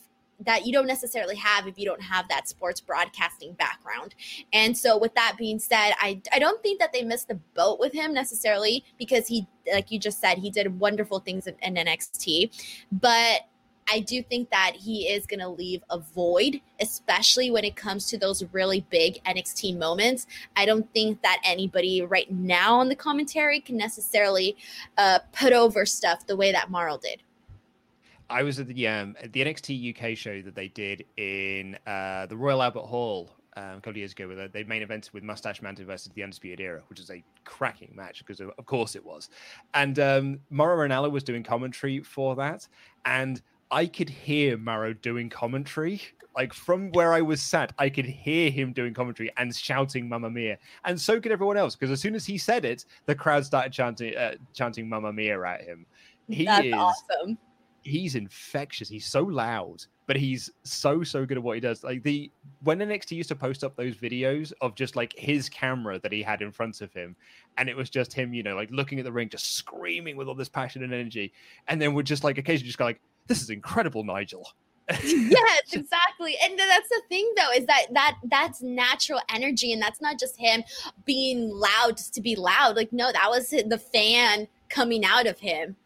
[0.45, 4.15] that you don't necessarily have if you don't have that sports broadcasting background.
[4.53, 7.79] And so, with that being said, I, I don't think that they missed the boat
[7.81, 11.75] with him necessarily because he, like you just said, he did wonderful things in, in
[11.75, 12.51] NXT.
[12.93, 13.43] But
[13.91, 18.07] I do think that he is going to leave a void, especially when it comes
[18.07, 20.27] to those really big NXT moments.
[20.57, 24.57] I don't think that anybody right now on the commentary can necessarily
[24.99, 27.23] uh, put over stuff the way that Mauro did.
[28.33, 32.37] I was at the um, the NXT UK show that they did in uh, the
[32.37, 34.27] Royal Albert Hall um, a couple of years ago.
[34.27, 37.93] Where they main evented with Mustache Mountain versus the Undisputed Era, which is a cracking
[37.95, 39.29] match because of, of course it was.
[39.75, 42.67] And um, Mauro Ranallo was doing commentary for that,
[43.05, 46.01] and I could hear Mauro doing commentary.
[46.35, 50.31] Like from where I was sat, I could hear him doing commentary and shouting "Mamma
[50.31, 50.57] Mia,"
[50.87, 51.77] and so could everyone else.
[51.77, 55.39] Because as soon as he said it, the crowd started chanting, uh, chanting "Mamma Mia"
[55.43, 55.85] at him.
[56.29, 57.39] He That's is awesome
[57.83, 58.89] he's infectious.
[58.89, 61.85] He's so loud, but he's so so good at what he does.
[61.85, 62.31] Like the
[62.63, 66.23] when NXT used to post up those videos of just like his camera that he
[66.23, 67.17] had in front of him,
[67.59, 70.29] and it was just him, you know, like looking at the ring, just screaming with
[70.29, 71.33] all this passion and energy,
[71.69, 74.47] and then would just like occasionally just go like, "This is incredible, Nigel."
[75.05, 80.01] yes exactly and that's the thing though is that that that's natural energy and that's
[80.01, 80.63] not just him
[81.05, 85.39] being loud just to be loud like no that was the fan coming out of
[85.39, 85.77] him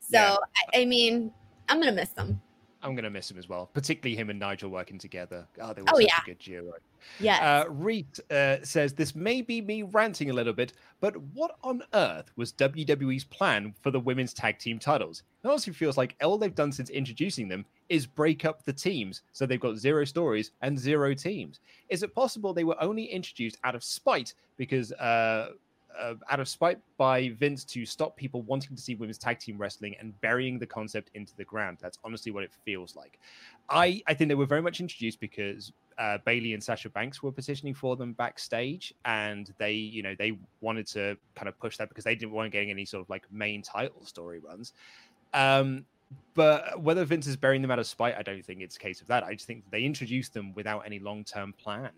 [0.00, 0.36] so yeah.
[0.72, 1.30] I, I mean
[1.68, 2.40] I'm gonna miss them.
[2.82, 5.46] I'm gonna miss him as well, particularly him and Nigel working together.
[5.60, 6.18] Oh, they were Oh, such yeah.
[6.22, 6.72] a good duo.
[7.18, 7.40] Yes.
[7.42, 11.82] Uh, Reed uh, says this may be me ranting a little bit, but what on
[11.94, 15.22] earth was WWE's plan for the women's tag team titles?
[15.42, 19.22] It honestly feels like all they've done since introducing them is break up the teams,
[19.32, 21.60] so they've got zero stories and zero teams.
[21.88, 24.92] Is it possible they were only introduced out of spite because?
[24.92, 25.52] Uh,
[26.00, 29.58] uh, out of spite by Vince to stop people wanting to see women's tag team
[29.58, 31.78] wrestling and burying the concept into the ground.
[31.80, 33.18] That's honestly what it feels like.
[33.68, 37.32] I, I think they were very much introduced because uh, Bayley and Sasha Banks were
[37.32, 41.88] petitioning for them backstage, and they, you know, they wanted to kind of push that
[41.88, 44.72] because they didn't want getting any sort of like main title story runs.
[45.34, 45.84] Um,
[46.34, 49.00] but whether Vince is burying them out of spite, I don't think it's a case
[49.00, 49.24] of that.
[49.24, 51.90] I just think they introduced them without any long term plan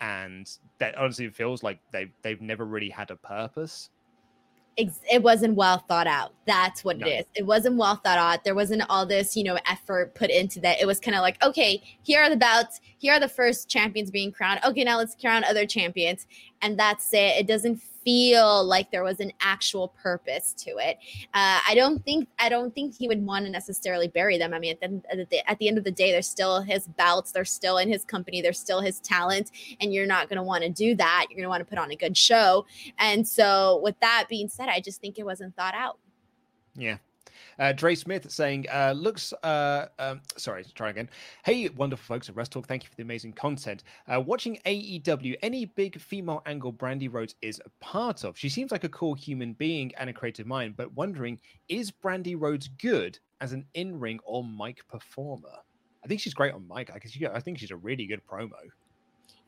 [0.00, 3.90] and that honestly it feels like they've they've never really had a purpose.
[4.80, 6.34] It wasn't well thought out.
[6.46, 7.06] That's what No.
[7.08, 7.24] it is.
[7.34, 8.44] It wasn't well thought out.
[8.44, 10.80] There wasn't all this, you know, effort put into that.
[10.80, 12.80] It was kind of like, okay, here are the bouts.
[12.98, 14.60] Here are the first champions being crowned.
[14.64, 16.28] Okay, now let's crown other champions,
[16.62, 17.38] and that's it.
[17.38, 20.98] It doesn't feel like there was an actual purpose to it.
[21.34, 22.28] Uh, I don't think.
[22.38, 24.54] I don't think he would want to necessarily bury them.
[24.54, 26.86] I mean, at the, at the at the end of the day, they're still his
[26.86, 27.32] bouts.
[27.32, 28.42] They're still in his company.
[28.42, 31.26] They're still his talent, and you're not going to want to do that.
[31.28, 32.66] You're going to want to put on a good show.
[32.98, 35.98] And so, with that being said, I just think it wasn't thought out.
[36.74, 36.98] Yeah.
[37.58, 41.10] Uh, Dre Smith saying, uh, looks, uh, um, sorry, try again.
[41.44, 42.68] Hey, wonderful folks at Wrestle Talk.
[42.68, 43.82] Thank you for the amazing content.
[44.06, 48.38] Uh, watching AEW, any big female angle Brandi Rhodes is a part of.
[48.38, 52.36] She seems like a cool human being and a creative mind, but wondering, is Brandi
[52.38, 55.48] Rhodes good as an in ring or mic performer?
[56.04, 56.90] I think she's great on mic.
[56.90, 57.00] I,
[57.34, 58.52] I think she's a really good promo.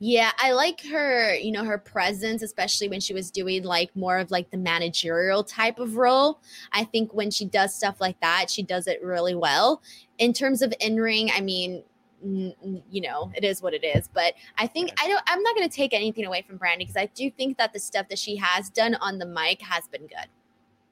[0.03, 4.17] Yeah, I like her, you know, her presence, especially when she was doing like more
[4.17, 6.39] of like the managerial type of role.
[6.73, 9.83] I think when she does stuff like that, she does it really well.
[10.17, 11.83] In terms of in ring, I mean,
[12.23, 14.09] you know, it is what it is.
[14.11, 15.21] But I think I don't.
[15.27, 17.79] I'm not going to take anything away from Brandi because I do think that the
[17.79, 20.27] stuff that she has done on the mic has been good.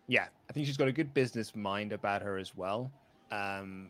[0.05, 2.91] Yeah, I think she's got a good business mind about her as well.
[3.31, 3.89] Um,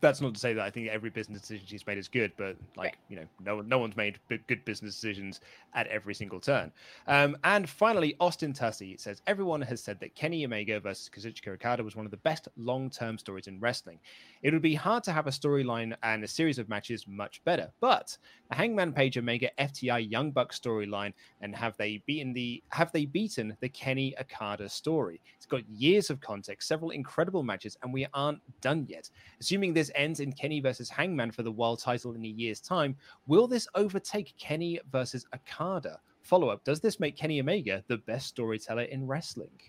[0.00, 2.56] that's not to say that I think every business decision she's made is good, but
[2.76, 5.40] like you know, no one, no one's made b- good business decisions
[5.74, 6.70] at every single turn.
[7.06, 11.82] Um, and finally, Austin Tussey says everyone has said that Kenny Omega versus Kazuchika Okada
[11.82, 13.98] was one of the best long-term stories in wrestling.
[14.42, 17.70] It would be hard to have a storyline and a series of matches much better,
[17.80, 18.16] but
[18.50, 23.06] the Hangman Page Omega FTR Young Buck storyline and have they beaten the have they
[23.06, 25.20] beaten the Kenny Okada story?
[25.36, 29.08] It's got years of context, several incredible matches, and we aren't done yet.
[29.40, 32.96] Assuming this ends in Kenny versus Hangman for the world title in a year's time,
[33.28, 36.00] will this overtake Kenny versus Okada?
[36.22, 39.60] Follow up: Does this make Kenny Omega the best storyteller in wrestling?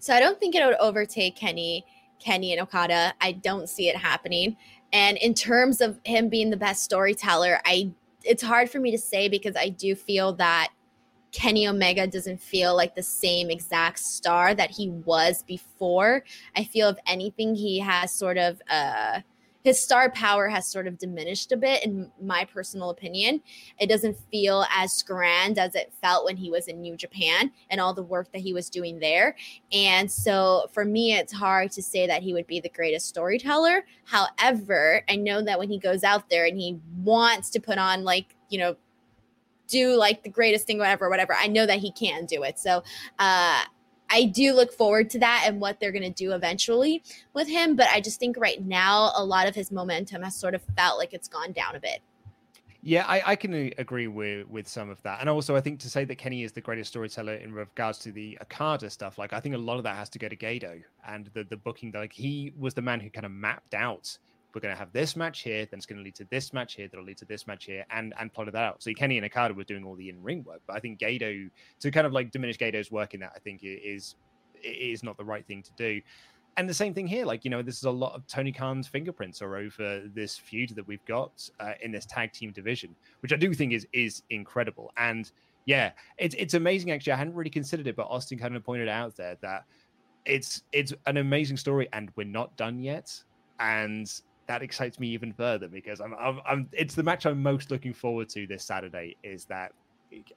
[0.00, 1.86] So I don't think it would overtake Kenny,
[2.18, 3.14] Kenny and Okada.
[3.20, 4.56] I don't see it happening.
[4.92, 7.92] And in terms of him being the best storyteller, I
[8.24, 10.68] it's hard for me to say because I do feel that
[11.32, 16.24] Kenny Omega doesn't feel like the same exact star that he was before.
[16.56, 19.20] I feel if anything, he has sort of uh
[19.66, 23.42] his star power has sort of diminished a bit in my personal opinion.
[23.80, 27.80] It doesn't feel as grand as it felt when he was in new japan and
[27.80, 29.34] all the work that he was doing there.
[29.72, 33.84] And so for me it's hard to say that he would be the greatest storyteller.
[34.04, 38.04] However i know that when he goes out there and he wants to put on
[38.04, 38.76] like you know
[39.66, 42.56] do like the greatest thing whatever whatever i know that he can do it.
[42.60, 42.84] So
[43.18, 43.64] uh
[44.10, 47.02] I do look forward to that and what they're going to do eventually
[47.34, 47.76] with him.
[47.76, 50.98] But I just think right now, a lot of his momentum has sort of felt
[50.98, 52.00] like it's gone down a bit.
[52.82, 55.80] Yeah, I, I can uh, agree with with some of that, and also I think
[55.80, 59.32] to say that Kenny is the greatest storyteller in regards to the Okada stuff, like
[59.32, 61.90] I think a lot of that has to go to Gedo and the the booking.
[61.92, 64.16] Like he was the man who kind of mapped out
[64.54, 66.74] we're going to have this match here, then it's going to lead to this match
[66.74, 68.82] here, that'll lead to this match here, and and plotted that out.
[68.82, 71.50] So Kenny and Okada were doing all the in ring work, but I think Gedo
[71.80, 74.16] to kind of like diminish Gedo's work in that, I think is
[74.62, 76.00] is not the right thing to do.
[76.58, 78.88] And the same thing here, like you know, this is a lot of Tony Khan's
[78.88, 83.32] fingerprints are over this feud that we've got uh, in this tag team division, which
[83.32, 84.90] I do think is is incredible.
[84.96, 85.30] And
[85.66, 86.92] yeah, it's it's amazing.
[86.92, 89.64] Actually, I hadn't really considered it, but Austin kind of pointed out there that
[90.24, 93.12] it's it's an amazing story, and we're not done yet.
[93.60, 94.10] And
[94.46, 97.92] that excites me even further because I'm, I'm, I'm it's the match I'm most looking
[97.92, 99.16] forward to this Saturday.
[99.22, 99.72] Is that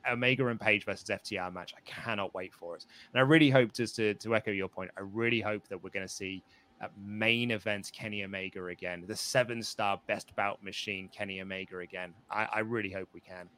[0.09, 1.73] Omega and Page versus FTR match?
[1.77, 4.91] I cannot wait for it, and I really hope just to to echo your point.
[4.97, 6.43] I really hope that we're going to see.
[6.81, 12.13] uh main event Kenny Omega again, the seven star best bout machine Kenny Omega again.
[12.31, 13.49] I, I really hope we can.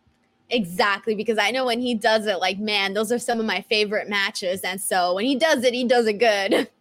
[0.52, 3.62] Exactly, because I know when he does it, like, man, those are some of my
[3.62, 4.62] favorite matches.
[4.62, 6.70] And so when he does it, he does it good.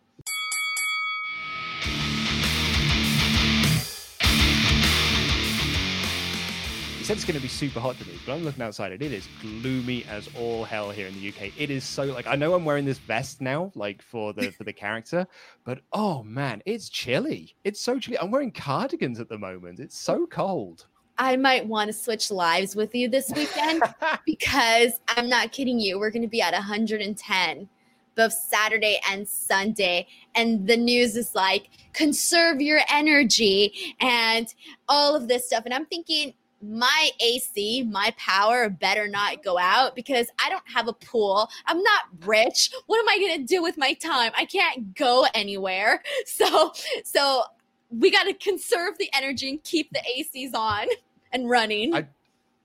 [7.11, 9.27] said it's going to be super hot today, but I'm looking outside and it is
[9.41, 11.51] gloomy as all hell here in the UK.
[11.59, 14.63] It is so like I know I'm wearing this vest now, like for the for
[14.63, 15.27] the character,
[15.65, 17.57] but oh man, it's chilly.
[17.65, 18.17] It's so chilly.
[18.21, 19.81] I'm wearing cardigans at the moment.
[19.81, 20.87] It's so cold.
[21.19, 23.83] I might want to switch lives with you this weekend
[24.25, 25.99] because I'm not kidding you.
[25.99, 27.69] We're going to be at 110
[28.15, 30.07] both Saturday and Sunday.
[30.35, 34.53] And the news is like, conserve your energy and
[34.89, 35.65] all of this stuff.
[35.65, 40.89] And I'm thinking, my AC, my power better not go out because I don't have
[40.89, 41.49] a pool.
[41.67, 42.71] I'm not rich.
[42.87, 44.33] What am I going to do with my time?
[44.37, 46.03] I can't go anywhere.
[46.27, 46.73] So,
[47.05, 47.43] so
[47.91, 50.87] we got to conserve the energy and keep the ACs on
[51.33, 51.95] and running.
[51.95, 52.07] I,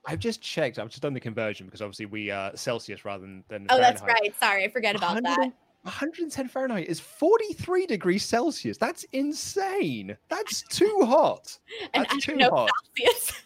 [0.06, 0.78] I've just checked.
[0.78, 3.78] I've just done the conversion because obviously we are uh, Celsius rather than, than Oh,
[3.78, 4.34] that's right.
[4.38, 5.52] Sorry, I forget about that.
[5.82, 8.76] 110 Fahrenheit is 43 degrees Celsius.
[8.76, 10.16] That's insane.
[10.28, 11.56] That's too hot.
[11.94, 12.70] That's and too know hot.
[12.96, 13.32] Celsius.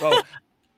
[0.00, 0.22] well,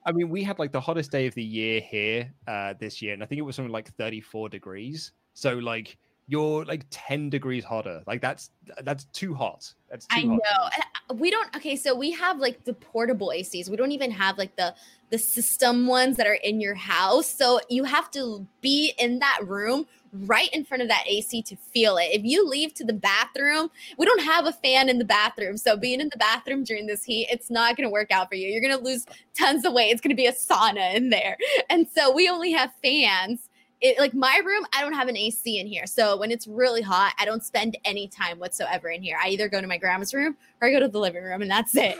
[0.05, 3.14] I mean, we had like the hottest day of the year here uh, this year,
[3.14, 5.12] and I think it was something like 34 degrees.
[5.35, 5.97] So like
[6.29, 8.03] you're like 10 degrees hotter.
[8.07, 8.51] Like that's
[8.83, 9.73] that's too hot.
[9.91, 10.29] That's too I hot.
[10.29, 10.68] know.
[10.75, 13.68] And uh, we don't okay, so we have like the portable ACs.
[13.68, 14.75] We don't even have like the
[15.11, 17.31] the system ones that are in your house.
[17.31, 21.57] So you have to be in that room right in front of that AC to
[21.57, 22.09] feel it.
[22.12, 25.57] If you leave to the bathroom, we don't have a fan in the bathroom.
[25.57, 28.35] So being in the bathroom during this heat, it's not going to work out for
[28.35, 28.49] you.
[28.49, 29.07] You're going to lose
[29.39, 29.91] tons of weight.
[29.91, 31.37] It's going to be a sauna in there.
[31.68, 33.49] And so we only have fans
[33.83, 35.87] it, like my room, I don't have an AC in here.
[35.87, 39.18] So when it's really hot, I don't spend any time whatsoever in here.
[39.22, 41.51] I either go to my grandma's room or I go to the living room, and
[41.51, 41.99] that's it.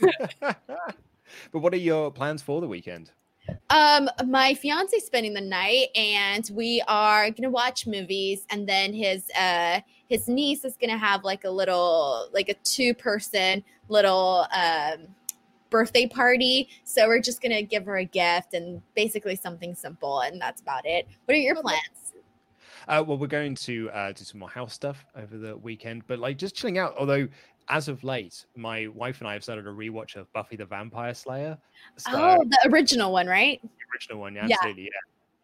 [0.40, 0.56] but
[1.52, 3.12] what are your plans for the weekend?
[3.70, 9.30] Um, my fiance's spending the night, and we are gonna watch movies, and then his
[9.38, 15.06] uh his niece is gonna have like a little like a two person little um
[15.72, 16.68] birthday party.
[16.84, 20.86] So we're just gonna give her a gift and basically something simple, and that's about
[20.86, 21.08] it.
[21.24, 22.14] What are your plans?
[22.88, 26.18] Uh, well, we're going to uh, do some more house stuff over the weekend, but
[26.18, 26.94] like just chilling out.
[26.98, 27.28] Although,
[27.68, 31.14] as of late, my wife and I have started a rewatch of Buffy the Vampire
[31.14, 31.56] Slayer.
[31.96, 33.60] So, oh, the original one, right?
[33.62, 34.90] The original one, yeah, absolutely, yeah.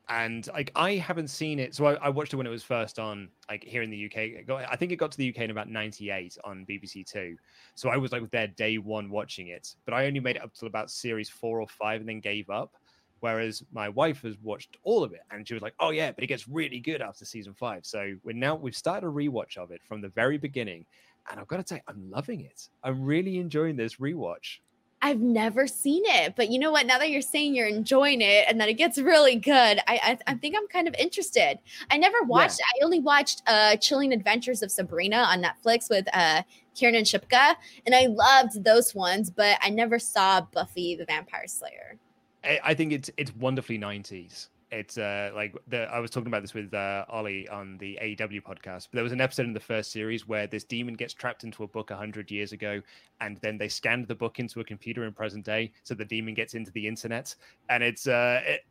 [0.09, 2.99] And like I haven't seen it, so I, I, watched it when it was first
[2.99, 4.49] on, like here in the UK.
[4.69, 7.37] I think it got to the UK in about '98 on BBC Two,
[7.75, 9.75] so I was like there day one watching it.
[9.85, 12.49] But I only made it up till about series four or five, and then gave
[12.51, 12.75] up.
[13.21, 16.25] Whereas my wife has watched all of it, and she was like, "Oh yeah, but
[16.25, 17.85] it gets really good after season five.
[17.85, 20.87] So we're now we've started a rewatch of it from the very beginning,
[21.31, 22.69] and I've got to say, I'm loving it.
[22.83, 24.59] I'm really enjoying this rewatch.
[25.01, 26.87] I've never seen it, but you know what?
[26.87, 30.19] Now that you're saying you're enjoying it and that it gets really good, I I,
[30.27, 31.59] I think I'm kind of interested.
[31.91, 32.59] I never watched.
[32.59, 32.83] Yeah.
[32.83, 36.43] I only watched uh Chilling Adventures of Sabrina on Netflix with uh
[36.75, 37.55] Kiernan Shipka,
[37.87, 41.97] and I loved those ones, but I never saw Buffy the Vampire Slayer.
[42.45, 46.43] I, I think it's it's wonderfully 90s it's uh like the I was talking about
[46.43, 48.89] this with uh Ollie on the AEW podcast.
[48.91, 51.65] But there was an episode in the first series where this demon gets trapped into
[51.65, 52.81] a book hundred years ago,
[53.21, 56.35] and then they scanned the book into a computer in present day, so the demon
[56.35, 57.35] gets into the internet,
[57.69, 58.41] and it's uh.
[58.45, 58.65] It,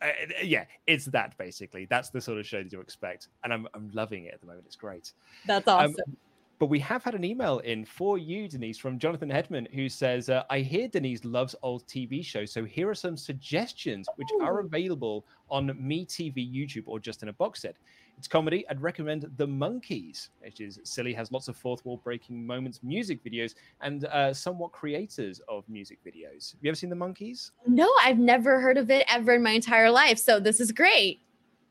[0.00, 0.06] uh,
[0.44, 1.84] yeah, it's that basically.
[1.86, 4.46] That's the sort of show that you expect, and I'm I'm loving it at the
[4.46, 4.66] moment.
[4.66, 5.12] It's great.
[5.44, 5.96] That's awesome.
[6.06, 6.16] Um,
[6.58, 10.28] but we have had an email in for you, Denise, from Jonathan Hedman, who says,
[10.28, 12.50] uh, I hear Denise loves old TV shows.
[12.50, 17.32] So here are some suggestions which are available on MeTV YouTube or just in a
[17.32, 17.76] box set.
[18.16, 18.68] It's comedy.
[18.68, 23.22] I'd recommend The Monkees, which is silly, has lots of fourth wall breaking moments, music
[23.22, 26.52] videos, and uh, somewhat creators of music videos.
[26.52, 27.52] Have you ever seen The Monkees?
[27.68, 30.18] No, I've never heard of it ever in my entire life.
[30.18, 31.20] So this is great.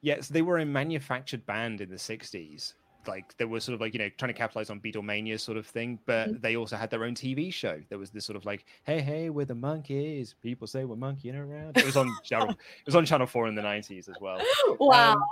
[0.02, 2.74] Yes, they were a manufactured band in the 60s
[3.08, 5.66] like they were sort of like you know trying to capitalize on Beatlemania sort of
[5.66, 6.42] thing, but mm-hmm.
[6.42, 7.82] they also had their own TV show.
[7.90, 10.34] There was this sort of like, hey, hey, we're the Monkees.
[10.42, 11.78] People say we're monkeying around.
[11.78, 14.42] It was on channel, it was on Channel Four in the nineties as well.
[14.80, 15.14] Wow.
[15.14, 15.24] Um,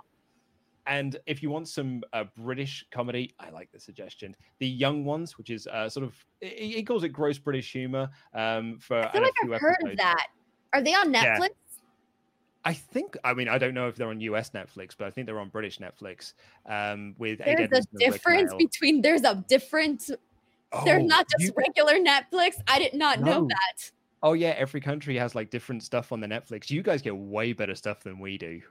[0.87, 4.35] and if you want some uh, British comedy, I like the suggestion.
[4.59, 8.09] The Young Ones, which is uh, sort of he calls it gross British humor.
[8.33, 10.27] Um, for I feel like I've heard of that.
[10.73, 11.39] Are they on Netflix?
[11.39, 11.47] Yeah.
[12.65, 13.15] I think.
[13.23, 15.49] I mean, I don't know if they're on US Netflix, but I think they're on
[15.49, 16.33] British Netflix.
[16.65, 19.01] Um, with there's a difference between.
[19.01, 20.09] There's a different.
[20.71, 22.55] Oh, they're not just you, regular Netflix.
[22.67, 23.25] I did not no.
[23.25, 23.91] know that.
[24.23, 26.71] Oh yeah, every country has like different stuff on the Netflix.
[26.71, 28.61] You guys get way better stuff than we do.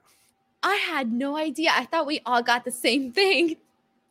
[0.65, 1.71] I had no idea.
[1.73, 3.57] I thought we all got the same thing.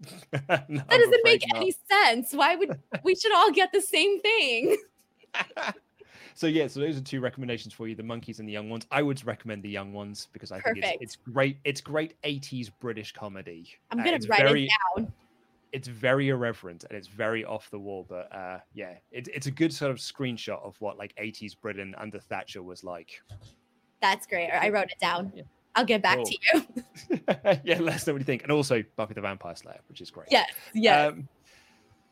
[0.31, 1.57] no, that doesn't make not.
[1.57, 2.31] any sense.
[2.31, 4.77] Why would we should all get the same thing?
[6.35, 8.85] so yeah, so those are two recommendations for you: the Monkees and the young ones.
[8.91, 10.85] I would recommend the young ones because I Perfect.
[10.85, 11.57] think it's, it's great.
[11.63, 13.69] It's great '80s British comedy.
[13.91, 15.13] I'm gonna uh, write very, it down.
[15.71, 18.05] it's very irreverent and it's very off the wall.
[18.07, 21.95] But uh, yeah, it, it's a good sort of screenshot of what like 80s Britain
[21.97, 23.21] under Thatcher was like.
[24.01, 24.49] That's great.
[24.49, 25.31] I wrote it down.
[25.35, 25.43] Yeah.
[25.75, 26.25] I'll get back cool.
[26.25, 27.19] to you.
[27.63, 28.43] yeah, let us know what you think.
[28.43, 30.27] And also Buffy the Vampire Slayer, which is great.
[30.29, 31.07] Yes, yeah.
[31.07, 31.27] Um,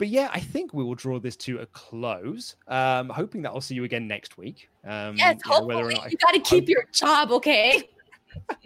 [0.02, 2.56] but yeah, I think we will draw this to a close.
[2.68, 4.68] Um, hoping that I'll see you again next week.
[4.84, 5.93] Um, yes, hopefully.
[5.93, 6.70] You, know, you got to keep hope...
[6.70, 7.88] your job, okay?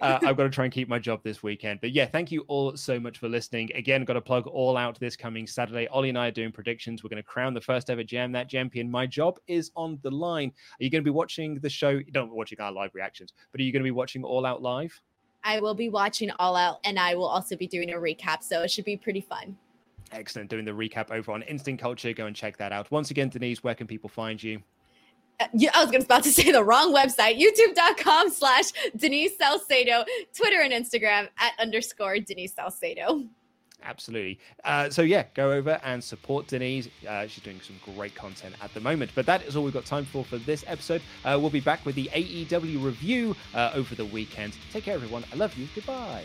[0.00, 1.80] uh, I've got to try and keep my job this weekend.
[1.80, 3.70] But yeah, thank you all so much for listening.
[3.76, 5.86] Again, got to plug all out this coming Saturday.
[5.86, 7.04] Ollie and I are doing predictions.
[7.04, 8.90] We're going to crown the first ever Jam That Champion.
[8.90, 10.48] My job is on the line.
[10.48, 11.90] Are you going to be watching the show?
[11.90, 14.62] You don't watching our live reactions, but are you going to be watching All Out
[14.62, 15.00] live?
[15.44, 18.42] I will be watching All Out, and I will also be doing a recap.
[18.42, 19.56] So it should be pretty fun.
[20.12, 20.50] Excellent.
[20.50, 22.12] Doing the recap over on Instant Culture.
[22.12, 22.90] Go and check that out.
[22.90, 24.62] Once again, Denise, where can people find you?
[25.40, 30.04] Uh, I was about to say the wrong website, youtube.com slash Denise Salcedo,
[30.36, 33.24] Twitter and Instagram at underscore Denise Salcedo.
[33.84, 34.38] Absolutely.
[34.64, 36.88] Uh, so, yeah, go over and support Denise.
[37.08, 39.10] Uh, she's doing some great content at the moment.
[39.14, 41.02] But that is all we've got time for for this episode.
[41.24, 44.56] Uh, we'll be back with the AEW review uh, over the weekend.
[44.72, 45.24] Take care, everyone.
[45.32, 45.66] I love you.
[45.74, 46.24] Goodbye.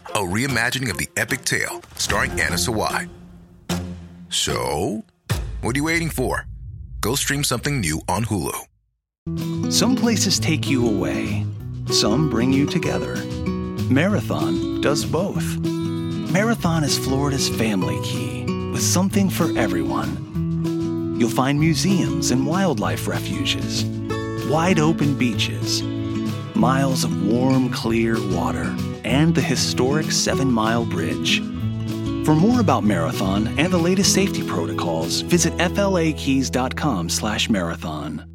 [0.13, 3.07] a reimagining of the epic tale starring Anna Sawai.
[4.29, 5.05] So,
[5.61, 6.45] what are you waiting for?
[6.99, 9.71] Go stream something new on Hulu.
[9.71, 11.45] Some places take you away,
[11.91, 13.15] some bring you together.
[13.89, 15.45] Marathon does both.
[15.63, 21.15] Marathon is Florida's family key with something for everyone.
[21.19, 23.85] You'll find museums and wildlife refuges,
[24.49, 25.81] wide open beaches,
[26.53, 31.41] miles of warm, clear water and the historic Seven Mile Bridge.
[32.25, 38.30] For more about Marathon and the latest safety protocols, visit fla-keys.com/marathon.